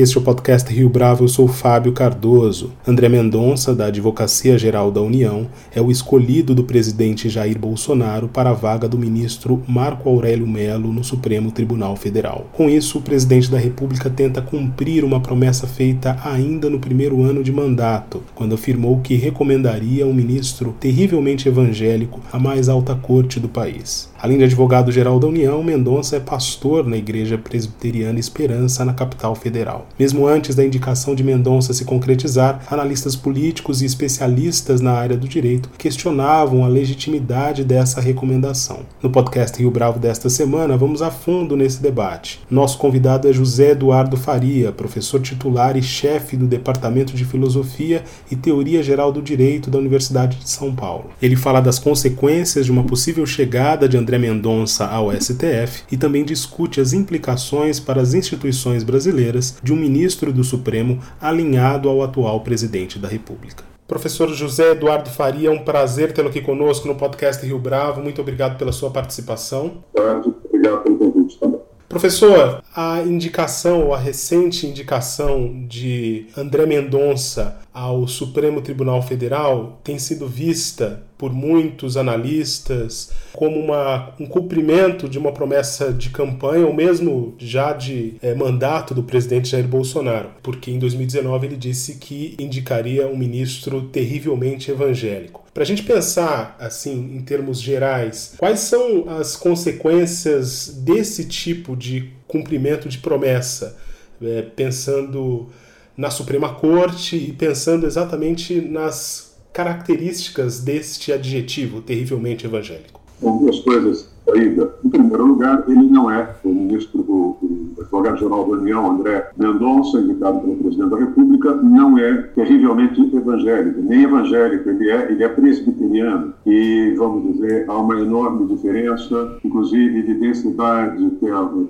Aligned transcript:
Este 0.00 0.16
é 0.16 0.20
o 0.22 0.24
podcast 0.24 0.72
Rio 0.72 0.88
Bravo, 0.88 1.24
eu 1.24 1.28
sou 1.28 1.46
Fábio 1.46 1.92
Cardoso. 1.92 2.72
André 2.88 3.06
Mendonça, 3.06 3.74
da 3.74 3.88
Advocacia 3.88 4.56
Geral 4.56 4.90
da 4.90 5.02
União, 5.02 5.46
é 5.74 5.82
o 5.82 5.90
escolhido 5.90 6.54
do 6.54 6.64
presidente 6.64 7.28
Jair 7.28 7.58
Bolsonaro 7.58 8.26
para 8.26 8.48
a 8.48 8.54
vaga 8.54 8.88
do 8.88 8.96
ministro 8.96 9.62
Marco 9.68 10.08
Aurélio 10.08 10.46
Melo 10.46 10.90
no 10.90 11.04
Supremo 11.04 11.52
Tribunal 11.52 11.96
Federal. 11.96 12.48
Com 12.54 12.70
isso, 12.70 12.96
o 12.96 13.02
presidente 13.02 13.50
da 13.50 13.58
República 13.58 14.08
tenta 14.08 14.40
cumprir 14.40 15.04
uma 15.04 15.20
promessa 15.20 15.66
feita 15.66 16.18
ainda 16.24 16.70
no 16.70 16.80
primeiro 16.80 17.22
ano 17.22 17.44
de 17.44 17.52
mandato, 17.52 18.22
quando 18.34 18.54
afirmou 18.54 19.00
que 19.00 19.16
recomendaria 19.16 20.06
um 20.06 20.14
ministro 20.14 20.74
terrivelmente 20.80 21.46
evangélico 21.46 22.20
à 22.32 22.38
mais 22.38 22.70
alta 22.70 22.94
corte 22.94 23.38
do 23.38 23.50
país. 23.50 24.09
Além 24.22 24.36
de 24.36 24.44
advogado-geral 24.44 25.18
da 25.18 25.26
União, 25.26 25.62
Mendonça 25.62 26.16
é 26.16 26.20
pastor 26.20 26.86
na 26.86 26.98
Igreja 26.98 27.38
Presbiteriana 27.38 28.18
Esperança, 28.18 28.84
na 28.84 28.92
capital 28.92 29.34
federal. 29.34 29.86
Mesmo 29.98 30.26
antes 30.26 30.54
da 30.54 30.62
indicação 30.62 31.14
de 31.14 31.24
Mendonça 31.24 31.72
se 31.72 31.86
concretizar, 31.86 32.62
analistas 32.70 33.16
políticos 33.16 33.80
e 33.80 33.86
especialistas 33.86 34.82
na 34.82 34.92
área 34.92 35.16
do 35.16 35.26
direito 35.26 35.70
questionavam 35.78 36.62
a 36.62 36.68
legitimidade 36.68 37.64
dessa 37.64 37.98
recomendação. 37.98 38.80
No 39.02 39.08
podcast 39.08 39.58
Rio 39.58 39.70
Bravo 39.70 39.98
desta 39.98 40.28
semana, 40.28 40.76
vamos 40.76 41.00
a 41.00 41.10
fundo 41.10 41.56
nesse 41.56 41.80
debate. 41.80 42.42
Nosso 42.50 42.76
convidado 42.76 43.26
é 43.26 43.32
José 43.32 43.70
Eduardo 43.70 44.18
Faria, 44.18 44.70
professor 44.70 45.22
titular 45.22 45.78
e 45.78 45.82
chefe 45.82 46.36
do 46.36 46.46
Departamento 46.46 47.14
de 47.14 47.24
Filosofia 47.24 48.04
e 48.30 48.36
Teoria 48.36 48.82
Geral 48.82 49.12
do 49.12 49.22
Direito 49.22 49.70
da 49.70 49.78
Universidade 49.78 50.36
de 50.36 50.50
São 50.50 50.74
Paulo. 50.74 51.06
Ele 51.22 51.36
fala 51.36 51.62
das 51.62 51.78
consequências 51.78 52.66
de 52.66 52.72
uma 52.72 52.84
possível 52.84 53.24
chegada 53.24 53.88
de 53.88 53.96
André 53.96 54.09
Mendonça 54.18 54.86
ao 54.86 55.12
STF 55.12 55.84
e 55.90 55.96
também 55.96 56.24
discute 56.24 56.80
as 56.80 56.92
implicações 56.92 57.78
para 57.78 58.00
as 58.00 58.14
instituições 58.14 58.82
brasileiras 58.82 59.56
de 59.62 59.72
um 59.72 59.76
ministro 59.76 60.32
do 60.32 60.44
Supremo 60.44 61.00
alinhado 61.20 61.88
ao 61.88 62.02
atual 62.02 62.40
presidente 62.40 62.98
da 62.98 63.08
República. 63.08 63.64
Professor 63.86 64.28
José 64.28 64.70
Eduardo 64.70 65.10
Faria, 65.10 65.48
é 65.48 65.52
um 65.52 65.64
prazer 65.64 66.12
tê-lo 66.12 66.28
aqui 66.28 66.40
conosco 66.40 66.86
no 66.86 66.94
podcast 66.94 67.44
Rio 67.44 67.58
Bravo. 67.58 68.00
Muito 68.00 68.20
obrigado 68.20 68.56
pela 68.56 68.70
sua 68.70 68.90
participação. 68.90 69.82
Obrigado 69.92 70.82
pelo 70.82 70.96
convite 70.96 71.38
também. 71.40 71.59
Professor, 71.90 72.62
a 72.72 73.02
indicação, 73.02 73.92
a 73.92 73.98
recente 73.98 74.64
indicação 74.64 75.66
de 75.66 76.28
André 76.36 76.64
Mendonça 76.64 77.58
ao 77.74 78.06
Supremo 78.06 78.62
Tribunal 78.62 79.02
Federal 79.02 79.80
tem 79.82 79.98
sido 79.98 80.28
vista 80.28 81.02
por 81.18 81.32
muitos 81.32 81.96
analistas 81.96 83.10
como 83.32 83.58
uma, 83.58 84.14
um 84.20 84.26
cumprimento 84.26 85.08
de 85.08 85.18
uma 85.18 85.32
promessa 85.32 85.92
de 85.92 86.10
campanha, 86.10 86.64
ou 86.64 86.72
mesmo 86.72 87.34
já 87.38 87.72
de 87.72 88.14
é, 88.22 88.36
mandato 88.36 88.94
do 88.94 89.02
presidente 89.02 89.48
Jair 89.48 89.66
Bolsonaro, 89.66 90.30
porque 90.44 90.70
em 90.70 90.78
2019 90.78 91.48
ele 91.48 91.56
disse 91.56 91.96
que 91.96 92.36
indicaria 92.38 93.08
um 93.08 93.16
ministro 93.16 93.82
terrivelmente 93.82 94.70
evangélico. 94.70 95.39
Para 95.52 95.64
a 95.64 95.66
gente 95.66 95.82
pensar, 95.82 96.56
assim, 96.60 97.16
em 97.16 97.20
termos 97.22 97.60
gerais, 97.60 98.34
quais 98.38 98.60
são 98.60 99.08
as 99.08 99.36
consequências 99.36 100.68
desse 100.84 101.26
tipo 101.26 101.76
de 101.76 102.10
cumprimento 102.28 102.88
de 102.88 102.98
promessa, 102.98 103.76
é, 104.22 104.42
pensando 104.42 105.48
na 105.96 106.10
Suprema 106.10 106.54
Corte 106.54 107.16
e 107.16 107.32
pensando 107.32 107.84
exatamente 107.84 108.60
nas 108.60 109.36
características 109.52 110.60
deste 110.60 111.12
adjetivo 111.12 111.80
terrivelmente 111.80 112.46
evangélico? 112.46 113.00
Bom, 113.20 113.38
duas 113.38 113.58
coisas 113.60 114.08
saída. 114.30 114.74
Em 114.84 114.88
primeiro 114.88 115.26
lugar, 115.26 115.64
ele 115.68 115.82
não 115.82 116.10
é 116.10 116.34
o 116.44 116.48
ministro 116.48 117.02
do, 117.02 117.36
do 117.60 117.82
advogado-geral 117.82 118.44
da 118.44 118.52
União, 118.58 118.90
André 118.92 119.30
Mendonça, 119.36 120.00
indicado 120.00 120.40
pelo 120.40 120.56
presidente 120.56 120.90
da 120.90 120.98
República, 120.98 121.54
não 121.56 121.98
é 121.98 122.22
terrivelmente 122.34 123.00
evangélico, 123.14 123.80
nem 123.82 124.02
evangélico, 124.02 124.68
ele 124.68 124.90
é, 124.90 125.12
ele 125.12 125.22
é 125.22 125.28
presbiteriano. 125.28 126.34
E, 126.46 126.94
vamos 126.96 127.32
dizer, 127.32 127.64
há 127.68 127.78
uma 127.78 127.98
enorme 127.98 128.46
diferença, 128.46 129.38
inclusive 129.44 130.02
de 130.02 130.14
densidade 130.14 131.10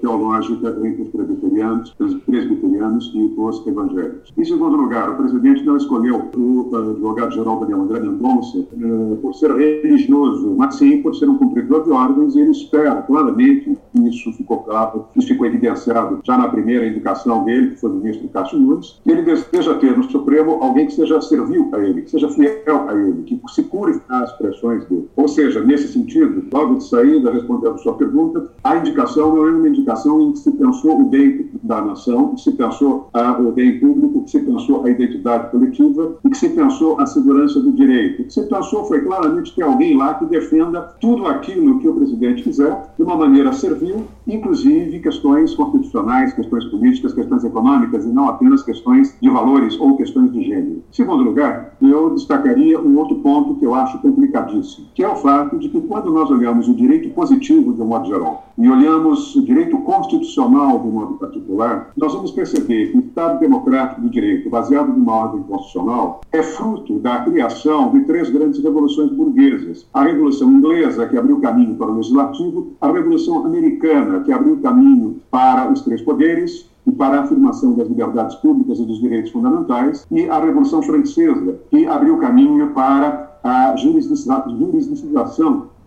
teológica 0.01 0.77
entre 0.85 1.03
os 1.03 1.09
presbiterianos, 1.09 1.95
os 1.99 2.15
presbiterianos 2.23 3.13
e 3.15 3.35
os 3.37 3.67
evangélicos. 3.67 4.33
Em 4.37 4.45
segundo 4.45 4.77
lugar, 4.77 5.11
o 5.11 5.17
presidente 5.17 5.65
não 5.65 5.77
escolheu 5.77 6.31
o 6.37 6.77
advogado-geral 6.77 7.61
da 7.61 7.67
União, 7.67 7.83
André 7.83 8.01
Mendonça, 8.01 8.59
eh, 8.59 9.17
por 9.21 9.35
ser 9.35 9.51
religioso, 9.55 10.55
mas 10.57 10.77
sim 10.77 11.03
por 11.03 11.15
ser 11.15 11.29
um 11.29 11.37
cumpridor 11.37 11.85
de 11.85 11.91
ordens 11.91 12.37
ele 12.37 12.51
espera 12.51 13.03
claramente, 13.03 13.77
isso 14.05 14.33
ficou 14.33 14.59
claro, 14.59 15.07
isso 15.17 15.29
ficou 15.29 15.47
evidenciado 15.47 15.80
já 15.85 16.39
na 16.39 16.49
primeira 16.49 16.87
indicação 16.87 17.45
dele, 17.45 17.71
que 17.71 17.81
foi 17.81 17.91
o 17.91 17.95
ministro 17.95 18.29
Cássio 18.29 18.59
Nunes, 18.59 19.01
que 19.03 19.11
ele 19.11 19.23
deseja 19.23 19.75
ter 19.75 19.97
no 19.97 20.05
Supremo 20.05 20.59
alguém 20.63 20.87
que 20.87 20.95
seja 20.95 21.21
servil 21.21 21.69
a 21.73 21.79
ele, 21.79 22.03
que 22.03 22.11
seja 22.11 22.29
fiel 22.29 22.89
a 22.89 22.95
ele, 22.95 23.23
que 23.23 23.41
se 23.49 23.63
cure 23.65 24.01
as 24.09 24.33
pressões 24.33 24.85
dele. 24.87 25.09
Ou 25.17 25.29
seja, 25.29 25.63
nesse 25.63 25.89
sentido, 25.89 26.45
logo 26.53 26.77
de 26.77 26.85
saída, 26.85 27.31
respondendo 27.31 27.75
a 27.75 27.79
sua 27.79 27.95
pergunta, 27.95 28.51
a 28.65 28.77
indicação 28.77 29.35
não 29.35 29.47
é 29.47 29.51
uma 29.51 29.69
indicação 29.69 30.21
em 30.23 30.33
que 30.33 30.39
se 30.39 30.51
pensou 30.53 31.01
o 31.01 31.05
bem 31.05 31.51
da 31.71 31.81
nação, 31.81 32.35
que 32.35 32.41
se 32.41 32.51
pensou 32.53 33.09
o 33.15 33.53
bem 33.53 33.79
público, 33.79 34.25
que 34.25 34.31
se 34.31 34.41
pensou 34.41 34.85
a 34.85 34.91
identidade 34.91 35.51
coletiva 35.53 36.17
e 36.25 36.31
que 36.31 36.37
se 36.37 36.49
pensou 36.49 37.01
a 37.01 37.07
segurança 37.07 37.61
do 37.61 37.71
direito. 37.71 38.23
O 38.23 38.25
que 38.25 38.33
se 38.33 38.43
pensou 38.43 38.85
foi 38.87 39.01
claramente 39.03 39.55
ter 39.55 39.63
alguém 39.63 39.97
lá 39.97 40.15
que 40.15 40.25
defenda 40.25 40.83
tudo 41.01 41.27
aquilo 41.27 41.79
que 41.79 41.89
o 41.89 41.95
presidente 41.95 42.43
quiser, 42.43 42.93
de 42.97 43.05
uma 43.05 43.17
maneira 43.17 43.53
servil, 43.53 44.05
inclusive 44.27 44.99
questões 44.99 45.55
constitucionais, 45.55 46.33
questões 46.33 46.65
políticas, 46.65 47.15
questões 47.15 47.45
econômicas, 47.45 48.05
e 48.05 48.09
não 48.09 48.29
apenas 48.29 48.65
questões 48.65 49.17
de 49.23 49.31
valores 49.31 49.79
ou 49.79 49.97
questões 49.97 50.33
de 50.33 50.43
gênero. 50.43 50.83
Segundo 50.91 51.23
lugar, 51.23 51.77
eu 51.81 52.11
destacaria 52.11 52.81
um 52.81 52.99
outro 52.99 53.17
ponto 53.17 53.55
que 53.55 53.65
eu 53.65 53.75
acho 53.75 53.99
complicadíssimo, 53.99 54.89
que 54.93 55.05
é 55.05 55.09
o 55.09 55.15
fato 55.15 55.57
de 55.57 55.69
que 55.69 55.81
quando 55.83 56.11
nós 56.11 56.29
olhamos 56.31 56.69
o 56.69 56.75
direito 56.75 57.11
positivo 57.11 57.73
de 57.73 57.81
um 57.81 57.87
modo 57.87 58.09
geral 58.09 58.51
e 58.59 58.69
olhamos 58.69 59.37
o 59.37 59.43
direito 59.45 59.79
constitucional 59.79 60.79
de 60.81 60.89
um 60.89 60.91
modo 60.91 61.15
particular, 61.15 61.60
nós 61.97 62.15
vamos 62.15 62.31
perceber 62.31 62.91
que 62.91 62.99
o 62.99 63.01
Estado 63.01 63.41
democrático 63.41 64.01
do 64.01 64.11
direito, 64.11 64.49
baseado 64.49 64.89
numa 64.89 65.15
ordem 65.15 65.43
constitucional, 65.43 66.21
é 66.33 66.43
fruto 66.43 66.99
da 66.99 67.21
criação 67.21 67.91
de 67.91 68.01
três 68.01 68.31
grandes 68.31 68.63
revoluções 68.63 69.11
burguesas. 69.11 69.87
A 69.93 70.03
Revolução 70.03 70.51
Inglesa, 70.51 71.07
que 71.07 71.17
abriu 71.17 71.41
caminho 71.41 71.75
para 71.75 71.91
o 71.91 71.97
legislativo, 71.97 72.73
a 72.81 72.91
Revolução 72.91 73.45
Americana, 73.45 74.21
que 74.21 74.33
abriu 74.33 74.59
caminho 74.59 75.21
para 75.31 75.71
os 75.71 75.83
três 75.83 76.01
poderes, 76.01 76.71
e 76.87 76.93
para 76.93 77.19
a 77.19 77.23
afirmação 77.23 77.75
das 77.75 77.89
liberdades 77.89 78.37
públicas 78.37 78.79
e 78.79 78.85
dos 78.85 79.01
direitos 79.01 79.31
fundamentais, 79.31 80.07
e 80.11 80.29
a 80.29 80.41
Revolução 80.41 80.83
Francesa, 80.83 81.59
que 81.71 81.87
abriu 81.87 82.17
caminho 82.19 82.71
para 82.71 83.39
a 83.43 83.77
jurisdição 83.77 84.37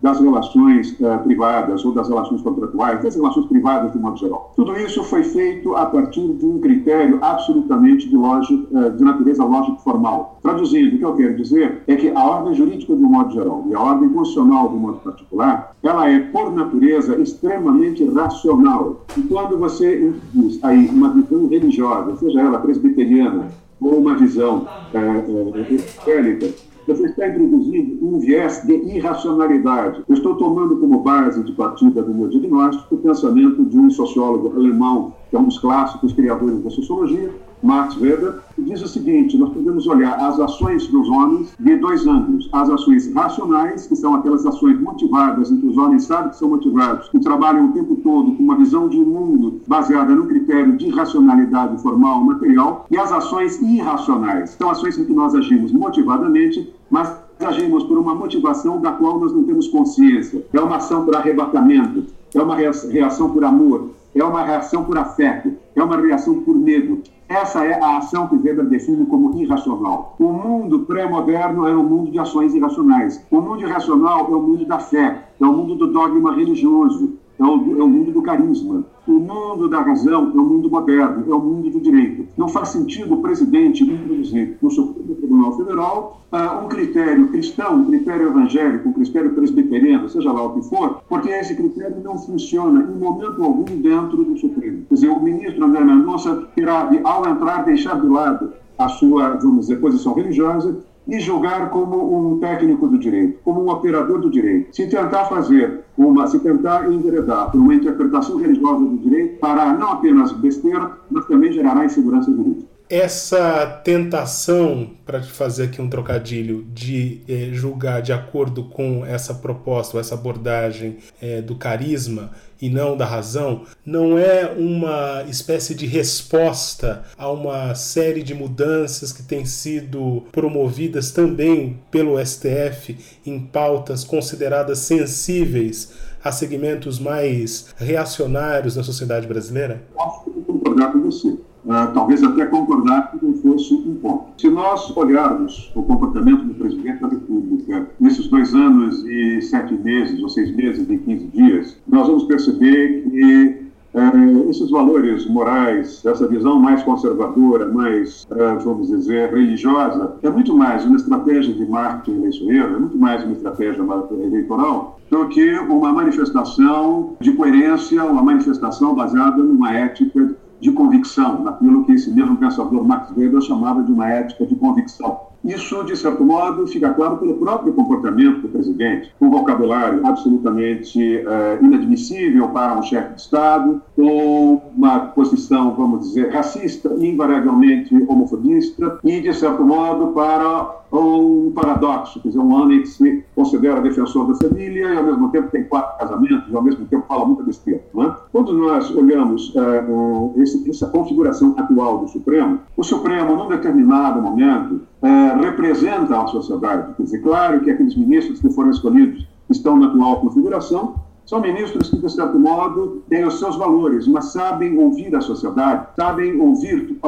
das 0.04 0.20
relações 0.20 0.92
uh, 1.00 1.24
privadas 1.24 1.86
ou 1.86 1.94
das 1.94 2.10
relações 2.10 2.42
contratuais, 2.42 3.02
das 3.02 3.16
relações 3.16 3.46
privadas 3.46 3.94
de 3.94 3.98
modo 3.98 4.18
geral. 4.18 4.52
Tudo 4.54 4.78
isso 4.78 5.02
foi 5.06 5.24
feito 5.24 5.74
a 5.78 5.86
partir 5.86 6.28
de 6.34 6.46
um 6.46 6.60
critério 6.60 7.20
absolutamente 7.22 8.10
de, 8.10 8.18
uh, 8.18 8.92
de 8.98 9.02
natureza 9.04 9.46
lógica 9.46 9.78
formal. 9.78 10.38
Traduzindo, 10.44 10.96
o 10.96 10.98
que 10.98 11.06
eu 11.06 11.16
quero 11.16 11.38
dizer 11.38 11.84
é 11.88 11.96
que 11.96 12.10
a 12.10 12.22
ordem 12.22 12.54
jurídica 12.54 12.94
de 12.94 13.02
modo 13.02 13.34
geral 13.34 13.64
e 13.70 13.74
a 13.74 13.80
ordem 13.80 14.10
constitucional 14.10 14.68
de 14.68 14.76
modo 14.76 14.98
particular, 14.98 15.74
ela 15.82 16.10
é, 16.10 16.20
por 16.20 16.52
natureza, 16.52 17.16
extremamente 17.16 18.04
racional. 18.10 19.06
E 19.18 19.22
quando 19.22 19.58
você 19.58 20.08
introduz 20.08 20.60
aí 20.64 20.86
uma 20.90 21.10
visão 21.10 21.48
religiosa, 21.48 22.18
seja 22.18 22.42
ela 22.42 22.60
presbiteriana 22.60 23.48
ou 23.80 24.00
uma 24.00 24.16
visão 24.16 24.68
uh, 24.94 25.32
uh, 25.32 25.58
evangélica, 25.58 26.73
você 26.88 27.06
está 27.06 27.28
introduzindo 27.28 28.06
um 28.06 28.20
viés 28.20 28.62
de 28.66 28.74
irracionalidade. 28.74 30.04
Eu 30.08 30.16
estou 30.16 30.36
tomando 30.36 30.78
como 30.78 31.00
base 31.00 31.44
de 31.44 31.52
partida 31.54 32.02
do 32.02 32.14
meu 32.14 32.28
diagnóstico 32.28 32.96
o 32.96 32.98
pensamento 32.98 33.64
de 33.64 33.78
um 33.78 33.90
sociólogo 33.90 34.56
alemão, 34.56 35.14
que 35.30 35.36
é 35.36 35.40
um 35.40 35.46
dos 35.46 35.60
clássicos 35.60 36.14
criadores 36.14 36.62
da 36.64 36.70
sociologia, 36.70 37.32
Max 37.64 37.96
Weber, 37.96 38.40
diz 38.58 38.82
o 38.82 38.88
seguinte: 38.88 39.38
nós 39.38 39.54
podemos 39.54 39.88
olhar 39.88 40.20
as 40.20 40.38
ações 40.38 40.86
dos 40.88 41.08
homens 41.08 41.54
de 41.58 41.78
dois 41.78 42.06
ângulos. 42.06 42.50
As 42.52 42.70
ações 42.70 43.12
racionais, 43.14 43.88
que 43.88 43.96
são 43.96 44.16
aquelas 44.16 44.46
ações 44.46 44.80
motivadas, 44.82 45.50
em 45.50 45.62
que 45.62 45.68
os 45.68 45.78
homens 45.78 46.04
sabem 46.04 46.30
que 46.32 46.38
são 46.38 46.50
motivados, 46.50 47.08
que 47.08 47.20
trabalham 47.20 47.68
o 47.68 47.72
tempo 47.72 47.96
todo 48.04 48.34
com 48.34 48.44
uma 48.44 48.58
visão 48.58 48.90
de 48.90 48.98
mundo 48.98 49.62
baseada 49.66 50.14
no 50.14 50.28
critério 50.28 50.76
de 50.76 50.90
racionalidade 50.90 51.82
formal 51.82 52.22
material, 52.24 52.86
e 52.92 52.98
as 52.98 53.12
ações 53.14 53.62
irracionais, 53.62 54.58
são 54.60 54.70
ações 54.70 54.98
em 54.98 55.06
que 55.06 55.14
nós 55.14 55.34
agimos 55.34 55.72
motivadamente, 55.72 56.70
mas 56.92 57.12
agimos 57.40 57.84
por 57.86 57.98
uma 57.98 58.14
motivação 58.14 58.82
da 58.82 58.92
qual 58.92 59.20
nós 59.20 59.34
não 59.34 59.44
temos 59.46 59.70
consciência. 59.70 60.46
É 60.52 60.60
uma 60.60 60.76
ação 60.78 61.06
por 61.06 61.16
arrebatamento, 61.16 62.04
é 62.34 62.42
uma 62.42 62.56
reação 62.56 63.32
por 63.32 63.44
amor, 63.46 63.92
é 64.14 64.24
uma 64.24 64.44
reação 64.44 64.84
por 64.84 64.98
afeto, 64.98 65.54
é 65.76 65.84
uma 65.84 65.98
reação 65.98 66.42
por 66.42 66.56
medo, 66.56 67.02
Essa 67.34 67.66
é 67.66 67.82
a 67.82 67.98
ação 67.98 68.28
que 68.28 68.36
Weber 68.36 68.66
define 68.66 69.08
como 69.08 69.36
irracional. 69.42 70.16
O 70.20 70.32
mundo 70.32 70.82
pré-moderno 70.82 71.68
é 71.68 71.76
um 71.76 71.84
mundo 71.84 72.12
de 72.12 72.20
ações 72.20 72.54
irracionais. 72.54 73.26
O 73.32 73.42
mundo 73.42 73.64
irracional 73.64 74.32
é 74.32 74.36
o 74.36 74.40
mundo 74.40 74.68
da 74.68 74.78
fé, 74.78 75.30
é 75.42 75.44
o 75.44 75.52
mundo 75.52 75.74
do 75.74 75.92
dogma 75.92 76.36
religioso, 76.36 77.18
é 77.40 77.44
o, 77.44 77.80
é 77.80 77.84
o 77.84 77.88
mundo 77.88 78.12
do 78.12 78.22
carisma. 78.22 78.84
O 79.06 79.12
mundo 79.14 79.68
da 79.68 79.82
razão 79.82 80.32
é 80.34 80.40
o 80.40 80.44
mundo 80.44 80.70
moderno, 80.70 81.26
é 81.28 81.36
o 81.36 81.40
mundo 81.40 81.70
do 81.70 81.80
direito. 81.80 82.26
Não 82.38 82.48
faz 82.48 82.70
sentido 82.70 83.16
o 83.16 83.22
presidente 83.22 83.84
introduzir 83.84 84.58
no 84.62 84.72
Supremo 84.72 85.16
Tribunal 85.16 85.58
Federal 85.58 86.22
uh, 86.32 86.64
um 86.64 86.70
critério 86.70 87.28
cristão, 87.28 87.76
um 87.76 87.86
critério 87.86 88.28
evangélico, 88.28 88.88
um 88.88 88.94
critério 88.94 89.34
presbiteriano, 89.34 90.08
seja 90.08 90.32
lá 90.32 90.44
o 90.44 90.54
que 90.54 90.70
for, 90.70 91.02
porque 91.10 91.30
esse 91.30 91.54
critério 91.56 91.98
não 92.02 92.18
funciona 92.18 92.82
em 92.82 92.98
momento 92.98 93.44
algum 93.44 93.66
dentro 93.66 94.24
do 94.24 94.38
Supremo. 94.38 94.86
Quer 94.88 94.94
dizer, 94.96 95.10
o 95.10 95.22
ministro 95.22 95.66
André 95.66 95.84
Mendonça 95.84 96.48
terá, 96.56 96.90
ao 97.04 97.28
entrar, 97.28 97.66
deixar 97.66 98.00
de 98.00 98.08
lado 98.08 98.54
a 98.78 98.88
sua, 98.88 99.36
vamos 99.36 99.68
dizer, 99.68 99.82
posição 99.82 100.14
religiosa 100.14 100.78
e 101.08 101.20
julgar 101.20 101.70
como 101.70 102.18
um 102.18 102.40
técnico 102.40 102.88
do 102.88 102.98
direito, 102.98 103.40
como 103.44 103.62
um 103.62 103.70
operador 103.70 104.20
do 104.22 104.30
direito. 104.30 104.76
Se 104.76 104.88
tentar 104.88 105.26
fazer 105.26 105.82
uma, 105.98 106.28
se 106.28 106.40
tentar 106.40 106.92
enveredar 106.92 107.52
por 107.52 107.60
uma 107.60 107.76
interpretação 107.76 108.38
religiosa 108.38 108.86
do 108.86 108.98
direito, 108.98 109.40
fará 109.40 109.74
não 109.74 109.92
apenas 109.92 110.32
besteira, 110.32 110.92
mas 111.10 111.26
também 111.26 111.52
gerará 111.52 111.86
insegurança 111.86 112.32
jurídica 112.32 112.53
essa 112.94 113.66
tentação, 113.84 114.92
para 115.04 115.24
fazer 115.24 115.64
aqui 115.64 115.82
um 115.82 115.90
trocadilho, 115.90 116.64
de 116.72 117.22
eh, 117.28 117.50
julgar 117.52 118.04
de 118.04 118.14
acordo 118.14 118.66
com 118.66 119.04
essa 119.04 119.34
proposta, 119.34 119.98
ou 119.98 120.00
essa 120.00 120.14
abordagem 120.14 120.98
eh, 121.20 121.42
do 121.42 121.56
carisma 121.56 122.30
e 122.62 122.70
não 122.70 122.96
da 122.96 123.04
razão, 123.04 123.64
não 123.84 124.16
é 124.16 124.46
uma 124.46 125.24
espécie 125.28 125.74
de 125.74 125.88
resposta 125.88 127.04
a 127.18 127.32
uma 127.32 127.74
série 127.74 128.22
de 128.22 128.36
mudanças 128.36 129.12
que 129.12 129.24
têm 129.24 129.44
sido 129.44 130.26
promovidas 130.32 131.10
também 131.10 131.80
pelo 131.90 132.24
STF 132.24 132.96
em 133.26 133.40
pautas 133.40 134.04
consideradas 134.04 134.78
sensíveis 134.78 135.94
a 136.24 136.32
segmentos 136.32 137.00
mais 137.00 137.74
reacionários 137.76 138.76
da 138.76 138.84
sociedade 138.84 139.26
brasileira? 139.26 139.82
Posso 139.96 140.30
concordar 140.30 140.92
com 140.92 141.02
você 141.02 141.36
uh, 141.66 141.94
talvez 141.94 142.24
até 142.24 142.46
concordar 142.46 143.12
que 143.12 143.26
não 143.26 143.34
fosse 143.36 143.74
um 143.74 143.96
ponto. 143.96 144.26
Se 144.38 144.50
nós 144.50 144.96
olharmos 144.96 145.72
o 145.76 145.84
comportamento 145.84 146.44
do 146.46 146.54
presidente 146.54 147.02
da 147.02 147.08
República 147.08 147.88
nesses 148.00 148.28
dois 148.28 148.54
anos 148.54 149.04
e 149.06 149.42
sete 149.42 149.74
meses, 149.74 150.22
ou 150.22 150.30
seis 150.30 150.56
meses 150.56 150.90
e 150.90 150.98
quinze 150.98 151.28
dias, 151.28 151.78
nós 151.88 152.08
vamos 152.08 152.24
perceber 152.24 153.04
que 153.10 153.64
Uh, 153.94 154.50
esses 154.50 154.72
valores 154.72 155.28
morais, 155.28 156.04
essa 156.04 156.28
visão 156.28 156.60
mais 156.60 156.82
conservadora, 156.82 157.72
mais, 157.72 158.26
uh, 158.32 158.60
vamos 158.64 158.88
dizer, 158.88 159.30
religiosa, 159.30 160.16
é 160.24 160.32
muito 160.32 160.58
mais 160.58 160.84
uma 160.84 160.96
estratégia 160.96 161.54
de 161.54 161.64
marketing 161.64 162.18
eleitoreiro, 162.18 162.76
é 162.76 162.80
muito 162.80 162.98
mais 162.98 163.24
uma 163.24 163.34
estratégia 163.34 163.84
eleitoral 164.20 165.00
do 165.12 165.28
que 165.28 165.60
uma 165.60 165.94
manifestação 165.94 167.16
de 167.22 167.34
coerência, 167.34 168.04
uma 168.04 168.24
manifestação 168.24 168.96
baseada 168.96 169.44
numa 169.44 169.72
ética 169.72 170.36
de 170.60 170.72
convicção, 170.72 171.44
naquilo 171.44 171.86
que 171.86 171.94
esse 171.94 172.12
mesmo 172.12 172.38
pensador 172.38 172.86
Max 172.86 173.12
Weber 173.16 173.42
chamava 173.42 173.84
de 173.84 173.92
uma 173.92 174.10
ética 174.10 174.46
de 174.46 174.56
convicção. 174.56 175.33
Isso, 175.44 175.84
de 175.84 175.96
certo 175.98 176.24
modo, 176.24 176.66
fica 176.68 176.94
claro 176.94 177.18
pelo 177.18 177.36
próprio 177.36 177.74
comportamento 177.74 178.42
do 178.42 178.48
presidente, 178.48 179.14
com 179.20 179.26
um 179.26 179.32
vocabulário 179.32 180.06
absolutamente 180.06 181.00
uh, 181.00 181.64
inadmissível 181.64 182.48
para 182.50 182.80
um 182.80 182.82
chefe 182.82 183.16
de 183.16 183.22
Estado, 183.22 183.82
com 183.96 184.62
uma 184.76 185.00
posição, 185.08 185.76
vamos 185.76 186.08
dizer, 186.08 186.30
racista, 186.30 186.94
invariavelmente 186.98 187.94
homofobista, 188.08 189.00
e, 189.04 189.20
de 189.20 189.34
certo 189.34 189.64
modo, 189.66 190.14
para 190.14 190.84
um 190.94 191.52
paradoxo, 191.54 192.22
quer 192.22 192.30
dizer, 192.30 192.40
um 192.40 192.54
homem 192.54 192.82
que 192.82 192.88
se 192.88 193.26
considera 193.36 193.82
defensor 193.82 194.28
da 194.28 194.36
família 194.36 194.94
e, 194.94 194.98
ao 194.98 195.04
mesmo 195.04 195.30
tempo, 195.30 195.50
tem 195.50 195.64
quatro 195.64 195.98
casamentos 195.98 196.50
e, 196.50 196.56
ao 196.56 196.62
mesmo 196.62 196.86
tempo, 196.86 197.06
fala 197.08 197.26
muita 197.26 197.44
besteira. 197.44 197.84
Não 197.94 198.04
é? 198.04 198.16
Quando 198.32 198.54
nós 198.54 198.96
olhamos 198.96 199.54
uh, 199.56 200.34
esse, 200.38 200.70
essa 200.70 200.88
configuração 200.88 201.54
atual 201.58 201.98
do 201.98 202.08
Supremo, 202.08 202.60
o 202.78 202.84
Supremo, 202.84 203.36
num 203.36 203.48
determinado 203.50 204.22
momento, 204.22 204.82
uh, 205.04 205.42
representa 205.42 206.22
a 206.22 206.28
sociedade. 206.28 206.94
Quer 206.96 207.04
dizer, 207.04 207.20
claro 207.20 207.60
que 207.60 207.70
aqueles 207.70 207.96
ministros 207.96 208.40
que 208.40 208.50
foram 208.50 208.72
escolhidos 208.72 209.28
estão 209.50 209.78
na 209.78 209.88
atual 209.88 210.22
configuração, 210.22 210.96
são 211.26 211.40
ministros 211.40 211.90
que, 211.90 211.98
de 211.98 212.12
certo 212.12 212.38
modo, 212.38 213.02
têm 213.08 213.26
os 213.26 213.40
seus 213.40 213.56
valores, 213.56 214.08
mas 214.08 214.26
sabem 214.34 214.78
ouvir 214.78 215.16
a 215.16 215.22
sociedade, 215.22 215.88
sabem 215.96 216.40
ouvir 216.40 217.00